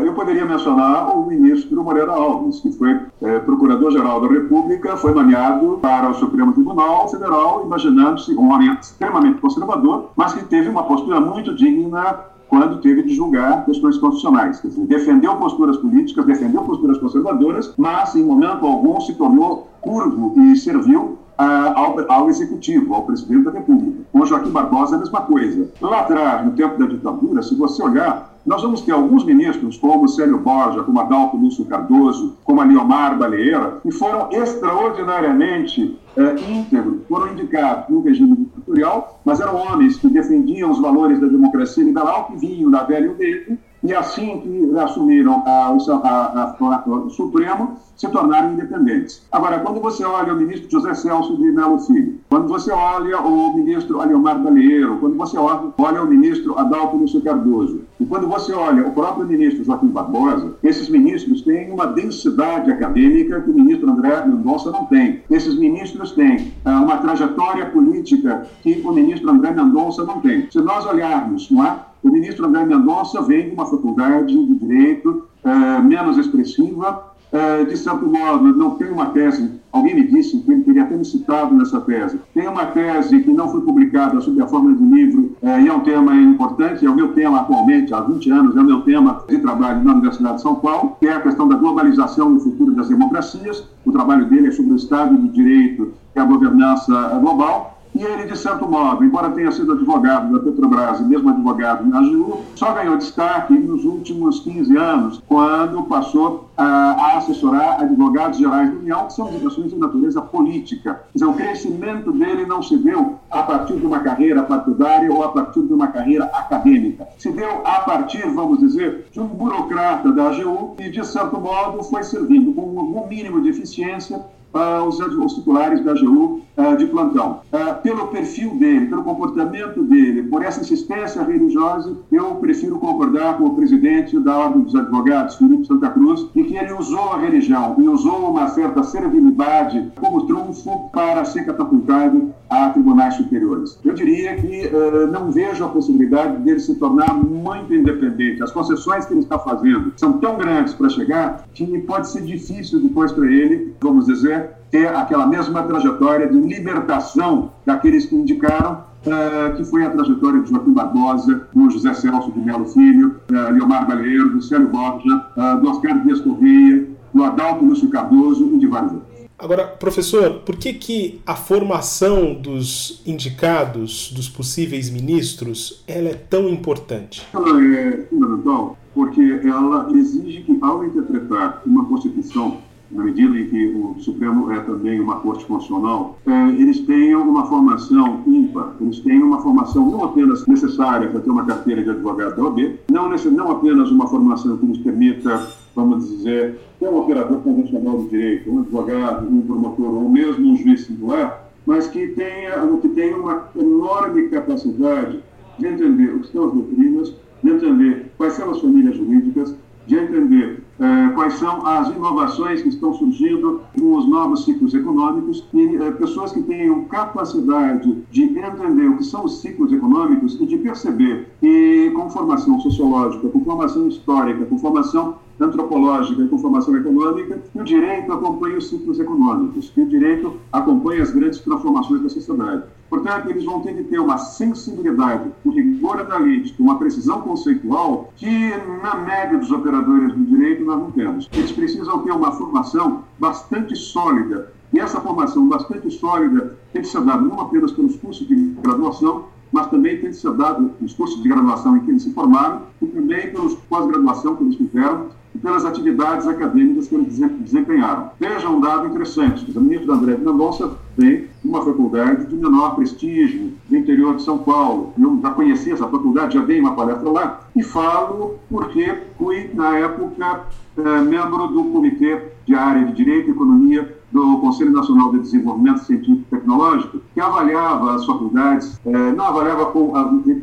eu 0.06 0.14
poderia 0.14 0.46
mencionar 0.46 1.18
o 1.18 1.26
ministro 1.26 1.84
Moreira 1.84 2.12
Alves, 2.12 2.60
que 2.60 2.72
foi 2.72 3.00
é, 3.22 3.40
procurador-geral 3.40 4.22
da 4.22 4.28
República, 4.28 4.96
foi 4.98 5.14
nomeado 5.14 5.80
para 5.82 6.10
o 6.10 6.14
Supremo 6.14 6.54
Tribunal 6.54 7.08
Federal, 7.08 7.64
imaginando-se 7.66 8.36
um 8.36 8.52
homem 8.52 8.72
extremamente 8.80 9.40
conservador, 9.40 10.10
mas 10.16 10.34
que 10.34 10.44
teve 10.46 10.70
uma 10.70 10.84
postura 10.84 11.20
muito 11.20 11.56
digna 11.56 12.20
quando 12.52 12.82
teve 12.82 13.02
de 13.04 13.16
julgar 13.16 13.64
questões 13.64 13.98
constitucionais. 13.98 14.60
Quer 14.60 14.68
dizer, 14.68 14.86
defendeu 14.86 15.38
posturas 15.38 15.78
políticas, 15.78 16.26
defendeu 16.26 16.62
posturas 16.64 16.98
conservadoras, 16.98 17.74
mas 17.78 18.14
em 18.14 18.24
momento 18.24 18.66
algum 18.68 19.00
se 19.00 19.16
tornou 19.16 19.70
curvo 19.80 20.34
e 20.38 20.56
serviu 20.58 21.18
ao, 21.38 22.12
ao, 22.12 22.30
executivo, 22.30 22.94
ao 22.94 23.04
presidente 23.04 23.46
da 23.46 23.52
República. 23.52 24.02
Com 24.12 24.26
Joaquim 24.26 24.52
Barbosa, 24.52 24.98
a 24.98 25.00
mesma 25.00 25.22
coisa. 25.22 25.70
Lá 25.82 26.02
atrás, 26.02 26.46
no 26.46 26.52
tempo 26.52 26.78
da 26.78 26.86
ditadura, 26.86 27.42
se 27.42 27.56
você 27.56 27.82
olhar, 27.82 28.31
nós 28.46 28.62
vamos 28.62 28.82
ter 28.82 28.92
alguns 28.92 29.24
ministros, 29.24 29.78
como 29.78 30.08
Célio 30.08 30.40
Borja, 30.40 30.84
como 30.84 31.00
Adalto 31.00 31.38
Lúcio 31.38 31.66
Cardoso, 31.66 32.38
como 32.44 32.62
a 32.62 32.66
Liomar 32.66 33.18
Baleeira, 33.18 33.80
que 33.84 33.92
foram 33.92 34.30
extraordinariamente 34.32 35.98
é, 36.18 36.52
íntegros, 36.52 37.02
foram 37.08 37.32
indicados 37.34 37.90
no 37.90 38.02
regime 38.02 38.36
ditatorial, 38.36 39.20
mas 39.24 39.40
eram 39.40 39.56
homens 39.56 39.98
que 39.98 40.10
defendiam 40.10 40.72
os 40.72 40.80
valores 40.80 41.20
da 41.20 41.28
democracia 41.28 41.84
liberal, 41.84 42.26
que 42.26 42.38
vinham 42.38 42.72
da 42.72 42.84
velha 42.84 43.12
UDN, 43.12 43.58
e 43.84 43.94
assim 43.94 44.40
que 44.40 44.80
assumiram 44.80 45.44
a, 45.46 45.68
a, 45.70 46.56
a, 46.60 46.84
o 46.88 47.10
Supremo, 47.10 47.78
se 47.96 48.08
tornaram 48.08 48.54
independentes. 48.54 49.22
Agora, 49.32 49.60
quando 49.60 49.80
você 49.80 50.04
olha 50.04 50.34
o 50.34 50.36
ministro 50.36 50.70
José 50.72 50.94
Celso 50.96 51.38
de 51.38 51.52
Mello 51.52 51.80
Filho, 51.80 52.20
quando 52.30 52.48
você 52.48 52.72
olha 52.72 53.20
o 53.20 53.56
ministro 53.56 54.02
Aliomar 54.02 54.40
Balieiro, 54.40 54.98
quando 54.98 55.16
você 55.16 55.38
olha, 55.38 55.72
olha 55.78 56.02
o 56.02 56.08
ministro 56.08 56.58
Adalto 56.58 56.98
Lúcio 56.98 57.22
Cardoso, 57.22 57.82
e 58.00 58.06
quando 58.06 58.28
você 58.28 58.54
olha 58.54 58.88
o 58.88 58.92
próprio 58.92 59.28
ministro 59.28 59.64
Joaquim 59.64 59.88
Barbosa, 59.88 60.56
esses 60.64 60.90
ministros 60.90 61.44
têm 61.44 61.72
uma 61.72 61.86
densidade 61.86 62.72
acadêmica 62.72 63.40
que 63.42 63.52
o 63.52 63.54
ministro 63.54 63.92
André 63.92 64.26
Mendonça 64.26 64.72
não 64.72 64.86
tem. 64.86 65.22
Esses 65.30 65.56
ministros 65.60 66.14
têm 66.14 66.52
ah, 66.66 66.82
uma 66.82 66.98
trajetória 66.98 67.68
política 67.68 68.48
que 68.64 68.82
o 68.84 68.92
ministro 68.92 69.30
André 69.30 69.52
Mendonça 69.52 70.04
não 70.04 70.20
tem. 70.22 70.50
Se 70.50 70.60
nós 70.60 70.88
olharmos, 70.88 71.52
não 71.52 71.64
é? 71.64 71.91
O 72.04 72.10
ministro 72.10 72.48
André 72.48 72.66
Mendonça 72.66 73.22
vem 73.22 73.50
de 73.50 73.54
uma 73.54 73.66
faculdade 73.68 74.36
de 74.36 74.56
direito 74.56 75.28
uh, 75.46 75.84
menos 75.84 76.18
expressiva, 76.18 77.14
uh, 77.32 77.66
de 77.66 77.78
certo 77.78 78.08
modo, 78.08 78.58
não 78.58 78.72
tem 78.72 78.90
uma 78.90 79.08
tese. 79.08 79.62
Alguém 79.72 79.94
me 79.94 80.08
disse 80.08 80.40
que 80.40 80.52
ele 80.52 80.64
queria 80.64 80.86
ter 80.86 80.98
me 80.98 81.06
citado 81.06 81.54
nessa 81.54 81.80
tese. 81.82 82.20
Tem 82.34 82.48
uma 82.48 82.66
tese 82.66 83.22
que 83.22 83.32
não 83.32 83.48
foi 83.50 83.62
publicada 83.62 84.20
sob 84.20 84.42
a 84.42 84.48
forma 84.48 84.76
de 84.76 84.84
livro 84.84 85.36
uh, 85.44 85.60
e 85.64 85.68
é 85.68 85.74
um 85.74 85.82
tema 85.82 86.16
importante, 86.16 86.84
é 86.84 86.90
o 86.90 86.96
meu 86.96 87.14
tema 87.14 87.42
atualmente, 87.42 87.94
há 87.94 88.02
20 88.02 88.32
anos, 88.32 88.58
é 88.58 88.60
o 88.62 88.66
meu 88.66 88.82
tema 88.82 89.24
de 89.30 89.38
trabalho 89.38 89.84
na 89.84 89.92
Universidade 89.92 90.38
de 90.38 90.42
São 90.42 90.56
Paulo, 90.56 90.98
que 91.00 91.08
é 91.08 91.14
a 91.14 91.22
questão 91.22 91.48
da 91.48 91.56
globalização 91.56 92.34
e 92.34 92.38
o 92.38 92.40
futuro 92.40 92.74
das 92.74 92.90
democracias. 92.90 93.64
O 93.86 93.92
trabalho 93.92 94.26
dele 94.26 94.48
é 94.48 94.52
sobre 94.52 94.74
o 94.74 94.76
Estado 94.76 95.16
de 95.16 95.28
Direito 95.28 95.94
e 96.16 96.20
a 96.20 96.26
governança 96.26 97.20
global. 97.22 97.71
E 97.94 98.04
ele, 98.04 98.24
de 98.24 98.38
certo 98.38 98.68
modo, 98.68 99.04
embora 99.04 99.30
tenha 99.32 99.52
sido 99.52 99.74
advogado 99.74 100.32
da 100.32 100.40
Petrobras 100.40 101.00
e 101.02 101.04
mesmo 101.04 101.30
advogado 101.30 101.86
na 101.86 102.00
AGU, 102.00 102.40
só 102.56 102.74
ganhou 102.74 102.98
destaque 102.98 103.54
nos 103.54 103.84
últimos 103.84 104.40
15 104.40 104.78
anos, 104.78 105.22
quando 105.28 105.84
passou 105.84 106.50
a, 106.56 107.18
assessorar 107.18 107.82
advogados 107.82 108.40
gerais 108.40 108.72
da 108.72 108.78
União, 108.78 109.08
que 109.08 109.14
são 109.14 109.26
organizações 109.26 109.72
de 109.72 109.78
natureza 109.78 110.22
política. 110.22 111.02
Quer 111.12 111.14
dizer, 111.14 111.26
o 111.26 111.34
crescimento 111.34 112.12
dele 112.14 112.46
não 112.46 112.64
se 112.64 112.78
deu 112.78 113.20
a 113.30 113.44
partir 113.44 113.76
de 113.76 113.86
uma 113.86 114.00
carreira 114.00 114.44
partidária 114.44 115.12
ou 115.12 115.24
a 115.24 115.30
partir 115.30 115.62
de 115.62 115.74
uma 115.74 115.88
carreira 115.88 116.26
acadêmica. 116.26 117.08
Se 117.18 117.30
deu 117.32 117.62
a 117.66 117.82
partir, 117.82 118.26
vamos 118.30 118.60
dizer, 118.60 119.08
de 119.12 119.20
um 119.20 119.28
burocrata 119.28 120.12
da 120.12 120.30
AGU 120.30 120.76
e, 120.80 120.90
de 120.90 121.06
certo 121.06 121.40
modo, 121.40 121.84
foi 121.84 122.04
servindo 122.04 122.54
com 122.54 122.62
um 122.62 123.08
mínimo 123.08 123.42
de 123.42 123.50
eficiência 123.50 124.22
uh, 124.54 124.84
os, 124.88 125.00
os, 125.00 125.34
titulares 125.36 125.84
da 125.84 125.92
AGU 125.92 126.42
uh, 126.58 126.78
de 126.78 126.86
plantão. 126.88 127.42
Uh, 127.52 127.82
pelo 127.82 128.08
perfil 128.08 128.56
dele, 128.56 128.88
pelo 128.88 129.04
comportamento 129.04 129.84
dele, 129.84 130.24
por 130.24 130.44
essa 130.44 130.62
insistência 130.62 131.24
religiosa, 131.24 131.96
eu 132.12 132.36
prefiro 132.36 132.80
concordar 132.80 133.38
com 133.38 133.46
o 133.46 133.56
presidente 133.56 134.20
da 134.20 134.38
Ordem 134.38 134.64
dos 134.64 134.76
Advogados, 134.76 135.36
Felipe 135.36 135.66
Santa 135.66 135.90
Cruz, 135.90 136.28
de 136.34 136.44
que 136.44 136.56
ele 136.56 136.74
usou 136.74 137.14
a 137.14 137.18
religião 137.18 137.76
e 137.78 137.88
usou 137.88 138.30
uma 138.30 138.48
certa 138.50 138.84
servilidade 138.84 139.92
como 140.00 140.26
trunfo 140.26 140.90
para 140.92 141.24
ser 141.26 141.46
catapultado 141.46 142.34
a 142.52 142.70
tribunais 142.70 143.14
superiores. 143.14 143.80
Eu 143.84 143.94
diria 143.94 144.36
que 144.36 144.68
uh, 144.68 145.08
não 145.10 145.32
vejo 145.32 145.64
a 145.64 145.70
possibilidade 145.70 146.44
dele 146.44 146.60
se 146.60 146.76
tornar 146.76 147.14
muito 147.14 147.74
independente. 147.74 148.44
As 148.44 148.52
concessões 148.52 149.06
que 149.06 149.14
ele 149.14 149.22
está 149.22 149.40
fazendo 149.40 149.94
são 149.96 150.20
tão 150.20 150.38
grandes 150.38 150.74
para 150.74 150.90
chegar 150.90 151.46
que 151.54 151.66
pode 151.80 152.10
ser 152.10 152.24
difícil 152.24 152.82
depois 152.82 153.14
para 153.14 153.26
ele, 153.26 153.74
vamos 153.80 154.06
dizer, 154.06 154.50
ter 154.70 154.94
aquela 154.94 155.26
mesma 155.26 155.64
trajetória 155.64 156.28
de 156.28 156.38
libertação 156.38 157.52
daqueles 157.66 158.06
que 158.06 158.16
indicaram 158.16 158.92
Uh, 159.02 159.56
que 159.56 159.64
foi 159.64 159.84
a 159.84 159.90
trajetória 159.90 160.42
de 160.42 160.52
Joaquim 160.52 160.74
Barbosa, 160.74 161.48
do 161.52 161.72
José 161.72 161.92
Celso 161.92 162.32
de 162.34 162.40
Melo 162.40 162.66
Filho, 162.66 163.20
uh, 163.32 163.52
Leomar 163.52 163.88
Baleiro, 163.88 164.30
do 164.30 164.44
Célio 164.44 164.68
Borja, 164.68 165.26
uh, 165.36 165.60
do 165.60 165.72
Oscar 165.72 166.04
Dias 166.04 166.22
Correia, 166.22 166.88
do 167.12 167.24
Adalto 167.24 167.66
Lúcio 167.66 167.90
Cardoso 167.90 168.52
e 168.54 168.60
de 168.60 168.68
vários 168.68 168.94
outros. 168.94 169.11
Agora, 169.42 169.66
professor, 169.66 170.42
por 170.46 170.56
que, 170.56 170.72
que 170.72 171.20
a 171.26 171.36
formação 171.36 172.36
dos 172.36 173.02
indicados, 173.08 174.12
dos 174.12 174.30
possíveis 174.30 174.88
ministros, 174.92 175.84
ela 175.88 176.10
é 176.10 176.14
tão 176.14 176.48
importante? 176.48 177.28
Ela 177.34 177.60
é 177.64 178.06
fundamental 178.08 178.78
porque 178.94 179.42
ela 179.44 179.90
exige 179.94 180.44
que, 180.44 180.58
ao 180.62 180.86
interpretar 180.86 181.64
uma 181.66 181.86
Constituição, 181.86 182.58
na 182.92 183.04
medida 183.04 183.36
em 183.40 183.48
que 183.48 183.68
o 183.68 183.96
Supremo 184.00 184.52
é 184.52 184.60
também 184.60 185.00
uma 185.00 185.22
corte 185.22 185.46
constitucional, 185.46 186.20
é, 186.28 186.50
eles 186.50 186.82
tenham 186.82 187.28
uma 187.28 187.48
formação 187.48 188.22
ímpar, 188.28 188.76
eles 188.82 189.00
tenham 189.00 189.28
uma 189.28 189.42
formação 189.42 189.90
não 189.90 190.04
apenas 190.04 190.46
necessária 190.46 191.10
para 191.10 191.22
ter 191.22 191.30
uma 191.30 191.46
carteira 191.46 191.82
de 191.82 191.90
advogado 191.90 192.36
da 192.36 192.44
OAB, 192.44 192.80
não, 192.92 193.10
não 193.10 193.52
apenas 193.52 193.90
uma 193.90 194.08
formação 194.08 194.58
que 194.58 194.66
nos 194.66 194.78
permita 194.80 195.48
vamos 195.76 196.08
dizer, 196.10 196.60
é 196.82 196.90
um 196.90 197.00
operador 197.00 197.40
convencional 197.40 198.00
do 198.00 198.10
direito, 198.10 198.52
um 198.52 198.60
advogado, 198.60 199.28
um 199.28 199.42
promotor 199.42 199.94
ou 199.94 200.10
mesmo 200.10 200.52
um 200.52 200.58
juiz 200.58 200.86
singular, 200.86 201.50
mas 201.66 201.88
que 201.88 202.08
tenha, 202.08 202.66
que 202.82 202.90
tenha 202.90 203.16
uma 203.16 203.50
enorme 203.56 204.30
capacidade 204.30 205.20
de 205.58 205.68
entender 205.68 206.16
o 206.16 206.20
que 206.20 206.32
são 206.32 206.46
as 206.46 206.54
doutrinas, 206.54 207.14
de 207.44 207.50
entender 207.50 208.12
quais 208.18 208.34
são 208.34 208.50
as 208.50 208.60
famílias 208.60 208.96
jurídicas, 208.96 209.56
de 209.86 209.96
entender 209.98 210.64
eh, 210.80 211.10
quais 211.16 211.34
são 211.34 211.66
as 211.66 211.90
inovações 211.90 212.62
que 212.62 212.70
estão 212.70 212.94
surgindo 212.94 213.62
com 213.78 213.96
os 213.96 214.08
novos 214.08 214.46
ciclos 214.46 214.74
econômicos 214.74 215.46
e 215.54 215.76
eh, 215.76 215.92
pessoas 215.92 216.32
que 216.32 216.42
tenham 216.44 216.86
capacidade 216.86 217.98
de 218.12 218.24
entender 218.24 218.88
o 218.88 218.98
que 218.98 219.04
são 219.04 219.26
os 219.26 219.42
ciclos 219.42 219.72
econômicos 219.72 220.40
e 220.40 220.46
de 220.46 220.58
perceber 220.58 221.28
que 221.40 221.92
com 221.96 222.10
formação 222.10 222.60
sociológica, 222.60 223.28
com 223.28 223.44
formação 223.44 223.88
histórica, 223.88 224.46
com 224.46 224.58
formação 224.58 225.16
antropológica 225.42 226.22
e 226.22 226.28
com 226.28 226.38
formação 226.38 226.76
econômica, 226.76 227.40
que 227.52 227.60
o 227.60 227.64
direito 227.64 228.12
acompanha 228.12 228.58
os 228.58 228.70
ciclos 228.70 229.00
econômicos, 229.00 229.70
que 229.70 229.82
o 229.82 229.86
direito 229.86 230.38
acompanha 230.52 231.02
as 231.02 231.12
grandes 231.12 231.40
transformações 231.40 232.02
da 232.02 232.10
sociedade. 232.10 232.64
Portanto, 232.90 233.30
eles 233.30 233.46
vão 233.46 233.62
ter 233.62 233.74
que 233.74 233.84
ter 233.86 234.00
uma 234.00 234.18
sensibilidade, 234.18 235.32
um 235.46 235.52
rigor 235.52 236.00
analítico, 236.00 236.62
uma 236.62 236.78
precisão 236.78 237.22
conceitual 237.22 238.12
que, 238.16 238.52
na 238.84 238.96
média 238.96 239.38
dos 239.38 239.52
operadores 239.52 240.14
do 240.14 240.26
direito, 240.26 240.66
nós 240.66 240.80
não 240.80 240.92
temos. 240.92 241.30
Eles 241.32 241.52
precisam 241.52 242.00
ter 242.00 242.12
uma 242.12 242.32
formação 242.34 243.04
bastante 243.18 243.76
sólida, 243.76 244.52
e 244.74 244.80
essa 244.80 245.02
formação 245.02 245.48
bastante 245.48 245.90
sólida 245.92 246.58
tem 246.72 246.82
que 246.82 246.88
ser 246.88 247.02
dada 247.02 247.22
não 247.22 247.40
apenas 247.40 247.72
pelos 247.72 247.96
cursos 247.98 248.28
de 248.28 248.36
graduação, 248.62 249.26
mas 249.52 249.68
também 249.68 250.00
tem 250.00 250.12
de 250.12 250.16
ser 250.16 250.32
dado 250.34 250.72
os 250.82 250.94
cursos 250.94 251.22
de 251.22 251.28
graduação 251.28 251.76
em 251.76 251.82
que 251.82 251.92
eles 251.92 252.04
se 252.04 252.14
formaram 252.14 252.62
e 252.82 252.86
também 252.86 253.32
pelos 253.32 253.56
pós-graduação 253.56 254.38
que 254.38 254.44
eles 254.44 254.56
fizeram 254.56 255.08
e 255.34 255.38
pelas 255.38 255.66
atividades 255.66 256.28
acadêmicas 256.28 256.88
que 256.88 256.96
eles 256.96 257.20
desempenharam. 257.40 258.12
Veja 258.20 258.50
um 258.50 258.60
dado 258.60 258.88
interessante: 258.88 259.50
o 259.58 259.62
ministro 259.62 259.94
André 259.94 260.18
Mendonça 260.18 260.72
vem 260.98 261.28
de 261.44 261.48
uma 261.48 261.64
faculdade 261.64 262.26
de 262.28 262.36
menor 262.36 262.76
prestígio, 262.76 263.52
do 263.70 263.76
interior 263.76 264.16
de 264.16 264.24
São 264.24 264.38
Paulo. 264.38 264.94
Eu 265.00 265.20
já 265.22 265.32
conheci 265.32 265.72
essa 265.72 265.88
faculdade, 265.88 266.36
já 266.36 266.44
dei 266.44 266.60
uma 266.60 266.76
palestra 266.76 267.10
lá, 267.10 267.42
e 267.56 267.64
falo 267.64 268.40
porque 268.50 268.98
fui, 269.18 269.50
na 269.54 269.78
época, 269.78 270.42
eh, 270.78 271.02
membro 271.02 271.48
do 271.48 271.64
Comitê 271.66 272.22
de 272.46 272.56
Área 272.56 272.86
de 272.86 272.94
Direito 272.94 273.30
e 273.30 273.32
Economia 273.32 274.01
do 274.12 274.40
Conselho 274.40 274.72
Nacional 274.72 275.12
de 275.12 275.20
Desenvolvimento 275.20 275.80
Científico 275.80 276.22
e 276.28 276.36
Tecnológico, 276.38 277.00
que 277.14 277.22
avaliava 277.22 277.96
as 277.96 278.06
faculdades, 278.06 278.80
eh, 278.86 279.12
não 279.14 279.26
avaliava, 279.26 279.72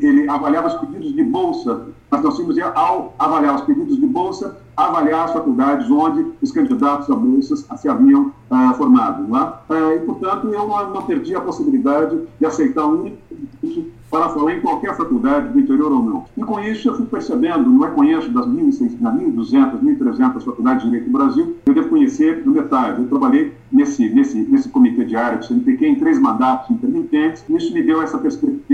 ele 0.01 0.29
avaliava 0.29 0.69
os 0.69 0.75
pedidos 0.75 1.15
de 1.15 1.23
bolsa, 1.25 1.87
mas 2.11 2.23
nós 2.23 2.37
tínhamos, 2.37 2.59
ao 2.75 3.15
avaliar 3.19 3.57
os 3.57 3.63
pedidos 3.63 3.99
de 3.99 4.07
bolsa, 4.07 4.57
avaliar 4.77 5.25
as 5.25 5.33
faculdades 5.33 5.91
onde 5.91 6.27
os 6.41 6.53
candidatos 6.53 7.11
a 7.11 7.15
bolsas 7.17 7.67
se 7.77 7.89
haviam 7.89 8.33
uh, 8.51 8.75
formado. 8.75 9.25
Uh, 9.25 9.93
e, 9.97 9.99
portanto, 10.01 10.49
eu 10.49 10.67
não, 10.67 10.91
não, 10.91 11.03
perdi 11.03 11.35
a 11.35 11.41
possibilidade 11.41 12.19
de 12.39 12.47
aceitar 12.47 12.87
um 12.87 13.13
para 14.11 14.29
falar 14.31 14.55
em 14.55 14.61
qualquer 14.61 14.97
faculdade 14.97 15.49
do 15.49 15.61
interior 15.61 15.93
ou 15.93 16.03
não. 16.03 16.25
E 16.37 16.43
com 16.43 16.61
isso 16.61 16.89
eu 16.89 16.97
fui 16.97 17.07
percebendo, 17.07 17.71
não 17.71 17.85
é 17.85 17.91
conheço 17.91 18.31
das 18.31 18.47
1.200, 18.47 19.81
1.300 19.83 20.45
faculdades 20.45 20.83
de 20.83 20.91
Direito 20.91 21.11
do 21.11 21.19
Brasil, 21.19 21.57
eu 21.67 21.75
devo 21.75 21.89
conhecer 21.89 22.43
no 22.45 22.53
metade. 22.53 23.01
Eu 23.03 23.09
trabalhei 23.09 23.53
nesse, 23.71 24.09
nesse, 24.09 24.39
nesse 24.39 24.69
comitê 24.69 25.05
de 25.05 25.17
área 25.17 25.39
do 25.39 25.45
CNPq 25.45 25.87
em 25.87 25.95
três 25.97 26.19
mandatos 26.19 26.71
intermitentes, 26.71 27.45
e 27.49 27.57
isso 27.57 27.73
me 27.73 27.83
deu 27.83 28.03
essa, 28.03 28.21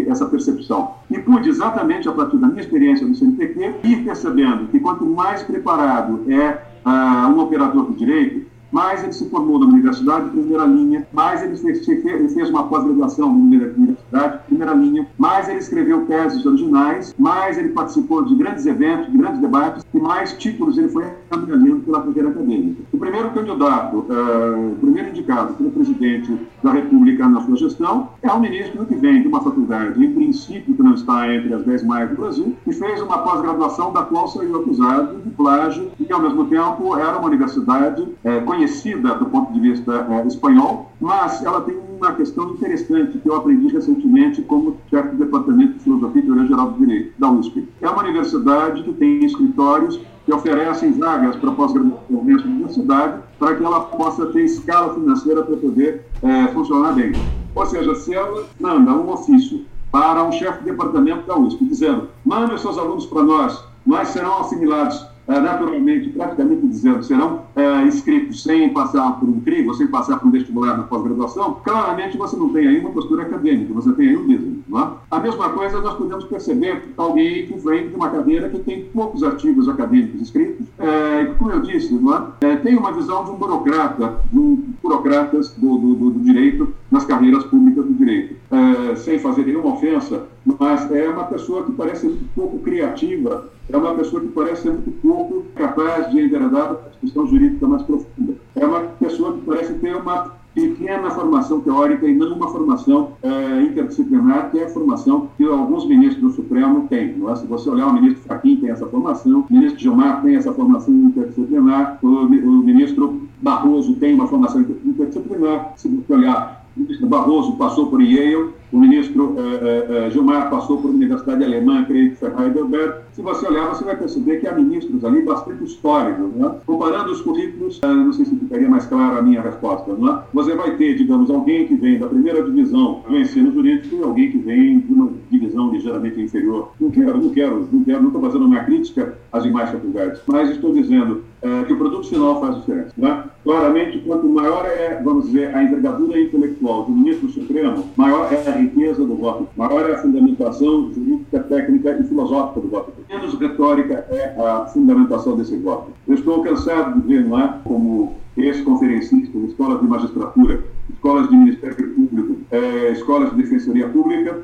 essa 0.06 0.26
percepção. 0.26 0.94
E 1.10 1.18
pude, 1.18 1.48
exatamente 1.48 2.08
a 2.08 2.12
partir 2.12 2.36
da 2.38 2.46
minha 2.46 2.60
experiência 2.60 3.06
no 3.06 3.14
CNPq, 3.14 3.74
ir 3.84 4.04
percebendo 4.04 4.66
que 4.68 4.80
quanto 4.80 5.04
mais 5.04 5.42
preparado 5.42 6.22
é 6.28 6.62
uh, 6.84 7.28
um 7.28 7.40
operador 7.40 7.84
do 7.84 7.94
direito, 7.94 8.54
mais 8.74 9.04
ele 9.04 9.12
se 9.12 9.30
formou 9.30 9.56
na 9.60 9.66
universidade, 9.66 10.30
primeira 10.30 10.64
linha, 10.64 11.06
mais 11.12 11.40
ele 11.44 11.56
fez, 11.56 11.86
fez 11.86 12.50
uma 12.50 12.64
pós-graduação 12.64 13.28
na 13.28 13.34
universidade, 13.34 13.96
primeira 14.20 14.72
linha, 14.74 15.06
mais 15.18 15.48
ele 15.48 15.58
escreveu 15.58 16.06
teses 16.06 16.44
originais, 16.44 17.14
mais 17.18 17.58
ele 17.58 17.70
participou 17.70 18.24
de 18.24 18.34
grandes 18.34 18.66
eventos, 18.66 19.10
de 19.10 19.18
grandes 19.18 19.40
debates, 19.40 19.84
e 19.92 19.98
mais 19.98 20.32
títulos 20.34 20.78
ele 20.78 20.88
foi 20.88 21.04
caminhando 21.30 21.80
pela 21.80 22.02
carreira 22.02 22.28
acadêmica. 22.28 22.82
O 22.92 22.98
primeiro 22.98 23.30
candidato, 23.30 23.96
uh, 23.96 24.72
o 24.72 24.76
primeiro 24.80 25.10
indicado 25.10 25.54
pelo 25.54 25.70
presidente 25.70 26.36
da 26.62 26.72
República 26.72 27.28
na 27.28 27.40
sua 27.42 27.56
gestão 27.56 28.10
é 28.22 28.32
um 28.32 28.40
ministro 28.40 28.84
que 28.86 28.94
vem 28.94 29.22
de 29.22 29.28
uma 29.28 29.40
faculdade, 29.40 30.04
em 30.04 30.12
princípio, 30.12 30.74
que 30.74 30.82
não 30.82 30.94
está 30.94 31.32
entre 31.34 31.52
as 31.52 31.64
dez 31.64 31.82
mais 31.82 32.08
do 32.10 32.16
Brasil, 32.16 32.56
e 32.66 32.72
fez 32.72 33.00
uma 33.02 33.18
pós-graduação 33.18 33.92
da 33.92 34.02
qual 34.02 34.28
saiu 34.28 34.60
acusado 34.60 35.18
de 35.18 35.30
plágio 35.30 35.90
e 35.98 36.04
que, 36.04 36.12
ao 36.12 36.20
mesmo 36.20 36.46
tempo, 36.46 36.96
era 36.96 37.18
uma 37.18 37.26
universidade 37.26 38.02
uh, 38.02 38.44
conhecida 38.44 39.14
do 39.14 39.26
ponto 39.26 39.52
de 39.52 39.60
vista 39.60 40.06
é, 40.10 40.26
espanhol, 40.26 40.90
mas 41.00 41.42
ela 41.44 41.60
tem 41.60 41.76
uma 42.04 42.14
questão 42.14 42.50
interessante 42.50 43.18
que 43.18 43.28
eu 43.28 43.34
aprendi 43.34 43.68
recentemente 43.68 44.42
como 44.42 44.76
chefe 44.90 45.08
do 45.10 45.24
Departamento 45.24 45.74
de 45.74 45.80
Filosofia 45.80 46.22
e 46.22 46.24
Teoria 46.24 46.46
Geral 46.46 46.70
do 46.72 46.78
Direito, 46.78 47.12
da 47.18 47.30
USP. 47.30 47.68
É 47.80 47.88
uma 47.88 48.02
universidade 48.02 48.82
que 48.82 48.92
tem 48.92 49.24
escritórios 49.24 50.00
que 50.24 50.32
oferecem 50.32 50.92
vagas 50.92 51.36
para 51.36 51.52
pós-graduação 51.52 52.24
nessa 52.24 52.46
universidade 52.46 53.22
para 53.38 53.56
que 53.56 53.64
ela 53.64 53.80
possa 53.80 54.26
ter 54.26 54.44
escala 54.44 54.94
financeira 54.94 55.42
para 55.42 55.56
poder 55.56 56.06
é, 56.22 56.48
funcionar 56.48 56.92
bem. 56.92 57.12
Ou 57.54 57.66
seja, 57.66 57.94
se 57.94 58.14
ela 58.14 58.44
manda 58.58 58.92
um 58.92 59.10
ofício 59.10 59.64
para 59.92 60.24
um 60.24 60.32
chefe 60.32 60.64
de 60.64 60.70
departamento 60.70 61.26
da 61.26 61.36
USP 61.36 61.64
dizendo 61.64 62.08
mande 62.24 62.54
os 62.54 62.60
seus 62.60 62.76
alunos 62.78 63.06
para 63.06 63.22
nós, 63.22 63.64
nós 63.86 64.08
serão 64.08 64.40
assimilados 64.40 65.06
naturalmente, 65.26 66.10
praticamente 66.10 66.66
dizendo, 66.66 67.02
serão 67.02 67.42
é, 67.56 67.82
inscritos 67.82 68.42
sem 68.42 68.68
passar 68.70 69.18
por 69.18 69.28
um 69.28 69.40
crivo, 69.40 69.74
sem 69.74 69.86
passar 69.86 70.18
por 70.18 70.28
um 70.28 70.30
vestibular 70.30 70.76
na 70.76 70.82
pós-graduação, 70.84 71.58
claramente 71.64 72.16
você 72.16 72.36
não 72.36 72.50
tem 72.50 72.66
aí 72.66 72.78
uma 72.78 72.90
postura 72.90 73.22
acadêmica, 73.22 73.72
você 73.72 73.92
tem 73.92 74.08
aí 74.08 74.16
um. 74.16 74.62
Não 74.68 74.80
é? 74.80 74.88
A 75.10 75.20
mesma 75.20 75.50
coisa 75.50 75.80
nós 75.80 75.94
podemos 75.94 76.24
perceber 76.24 76.82
alguém 76.96 77.46
que 77.46 77.58
vem 77.58 77.88
de 77.88 77.94
uma 77.94 78.10
cadeira 78.10 78.48
que 78.48 78.58
tem 78.58 78.84
poucos 78.84 79.22
artigos 79.22 79.68
acadêmicos 79.68 80.20
escritos, 80.22 80.66
é, 80.78 81.26
como 81.38 81.50
eu 81.50 81.60
disse, 81.60 81.94
é? 82.40 82.46
é? 82.46 82.56
tem 82.56 82.76
uma 82.76 82.92
visão 82.92 83.24
de 83.24 83.30
um 83.30 83.36
burocrata, 83.36 84.20
de 84.30 84.38
um 84.38 84.62
burocratas 84.82 85.54
do, 85.56 85.78
do, 85.78 86.10
do, 86.10 86.20
direito 86.20 86.72
nas 86.90 87.04
carreiras 87.04 87.44
públicas 87.44 87.84
do 87.84 87.94
direito, 87.94 88.36
é, 88.50 88.94
sem 88.96 89.18
fazer 89.18 89.44
nenhuma 89.46 89.74
ofensa, 89.74 90.26
mas 90.58 90.90
é 90.90 91.08
uma 91.08 91.24
pessoa 91.24 91.64
que 91.64 91.72
parece 91.72 92.06
muito 92.06 92.24
pouco 92.34 92.58
criativa, 92.58 93.50
é 93.68 93.76
uma 93.76 93.94
pessoa 93.94 94.20
que 94.20 94.28
parece 94.28 94.62
ser 94.62 94.70
muito 94.70 94.90
pouco 95.02 95.44
capaz 95.54 96.10
de 96.10 96.20
enveredar 96.20 96.72
a 96.72 96.88
discussão 96.90 97.26
jurídica 97.26 97.66
mais 97.66 97.82
profunda. 97.82 98.34
É 98.54 98.66
uma 98.66 98.80
pessoa 98.80 99.32
que 99.32 99.40
parece 99.40 99.74
ter 99.74 99.96
uma 99.96 100.32
pequena 100.54 101.10
formação 101.10 101.60
teórica 101.60 102.06
e 102.06 102.14
não 102.14 102.34
uma 102.34 102.48
formação 102.48 103.12
é, 103.22 103.62
interdisciplinar, 103.62 104.50
que 104.50 104.58
é 104.60 104.64
a 104.64 104.68
formação 104.68 105.28
que 105.36 105.44
alguns 105.44 105.86
ministros 105.86 106.22
do 106.22 106.30
Supremo 106.30 106.86
têm. 106.88 107.16
É? 107.28 107.36
Se 107.36 107.46
você 107.46 107.68
olhar 107.68 107.88
o 107.88 107.92
ministro 107.92 108.22
Fachin 108.22 108.56
tem 108.56 108.70
essa 108.70 108.86
formação, 108.86 109.44
o 109.50 109.52
ministro 109.52 109.80
Gilmar 109.80 110.22
tem 110.22 110.36
essa 110.36 110.52
formação 110.52 110.94
interdisciplinar, 110.94 111.98
o, 112.02 112.06
o 112.06 112.62
ministro 112.62 113.22
Barroso 113.42 113.94
tem 113.96 114.14
uma 114.14 114.28
formação 114.28 114.60
interdisciplinar. 114.60 115.72
Se 115.76 115.88
você 115.88 116.12
olhar 116.12 116.64
o 116.76 116.80
ministro 116.80 117.06
Barroso 117.06 117.56
passou 117.56 117.88
por 117.88 118.00
Yale, 118.00 118.50
o 118.74 118.78
ministro 118.80 119.36
eh, 119.38 119.86
eh, 119.88 120.10
Gilmar 120.10 120.50
passou 120.50 120.78
por 120.78 120.90
Universidade 120.90 121.44
Alemã, 121.44 121.84
creio 121.84 122.10
que 122.10 122.16
foi 122.16 122.28
Heidelberg. 122.28 123.04
Se 123.12 123.22
você 123.22 123.46
olhar, 123.46 123.68
você 123.68 123.84
vai 123.84 123.96
perceber 123.96 124.40
que 124.40 124.48
há 124.48 124.52
ministros 124.52 125.04
ali 125.04 125.22
bastante 125.22 125.62
históricos. 125.62 126.34
Né? 126.34 126.50
Comparando 126.66 127.12
os 127.12 127.20
currículos, 127.20 127.78
eh, 127.84 127.86
não 127.86 128.12
sei 128.12 128.24
se 128.24 128.34
ficaria 128.34 128.68
mais 128.68 128.84
clara 128.86 129.20
a 129.20 129.22
minha 129.22 129.40
resposta. 129.40 129.92
Né? 129.92 130.18
Você 130.32 130.56
vai 130.56 130.76
ter, 130.76 130.96
digamos, 130.96 131.30
alguém 131.30 131.68
que 131.68 131.76
vem 131.76 132.00
da 132.00 132.08
primeira 132.08 132.42
divisão 132.42 133.00
do 133.08 133.16
ensino 133.16 133.52
jurídico 133.52 133.94
e 133.94 134.02
alguém 134.02 134.32
que 134.32 134.38
vem 134.38 134.80
de 134.80 134.92
uma 134.92 135.08
divisão 135.30 135.70
ligeiramente 135.70 136.20
inferior. 136.20 136.72
Não 136.80 136.90
quero, 136.90 137.16
não 137.16 137.30
quero, 137.30 137.68
não 137.70 137.84
quero, 137.84 138.00
não 138.00 138.08
estou 138.08 138.22
fazendo 138.22 138.44
uma 138.44 138.58
crítica 138.64 139.16
às 139.32 139.44
demais 139.44 139.70
faculdades, 139.70 140.20
mas 140.26 140.50
estou 140.50 140.72
dizendo 140.72 141.22
que 141.66 141.72
o 141.74 141.76
produto 141.76 142.08
final 142.08 142.40
faz 142.40 142.56
diferença. 142.56 142.94
Né? 142.96 143.24
Claramente, 143.44 143.98
quanto 143.98 144.26
maior 144.26 144.64
é, 144.64 144.98
vamos 145.04 145.26
dizer, 145.26 145.54
a 145.54 145.62
envergadura 145.62 146.18
intelectual 146.18 146.84
do 146.84 146.92
ministro 146.92 147.28
Supremo, 147.28 147.84
maior 147.94 148.32
é 148.32 148.50
a 148.50 148.58
riqueza 148.64 149.04
do 149.04 149.14
voto, 149.16 149.48
maior 149.56 149.88
é 149.88 149.94
a 149.94 149.98
fundamentação 149.98 150.92
jurídica, 150.92 151.40
técnica 151.40 151.98
e 151.98 152.04
filosófica 152.04 152.60
do 152.60 152.68
voto. 152.68 152.92
Menos 153.08 153.34
retórica 153.38 154.06
é 154.10 154.34
a 154.38 154.66
fundamentação 154.66 155.36
desse 155.36 155.56
voto. 155.56 155.90
Eu 156.06 156.14
estou 156.14 156.42
cansado 156.42 157.00
de 157.00 157.06
ver, 157.06 157.24
não 157.24 157.38
é, 157.38 157.58
como 157.64 158.14
ex-conferencistas, 158.36 159.42
escolas 159.44 159.80
de 159.80 159.86
magistratura, 159.86 160.60
escolas 160.92 161.28
de 161.28 161.36
Ministério 161.36 161.94
Público, 161.94 162.36
é, 162.50 162.92
escolas 162.92 163.30
de 163.30 163.36
Defensoria 163.36 163.88
Pública, 163.88 164.38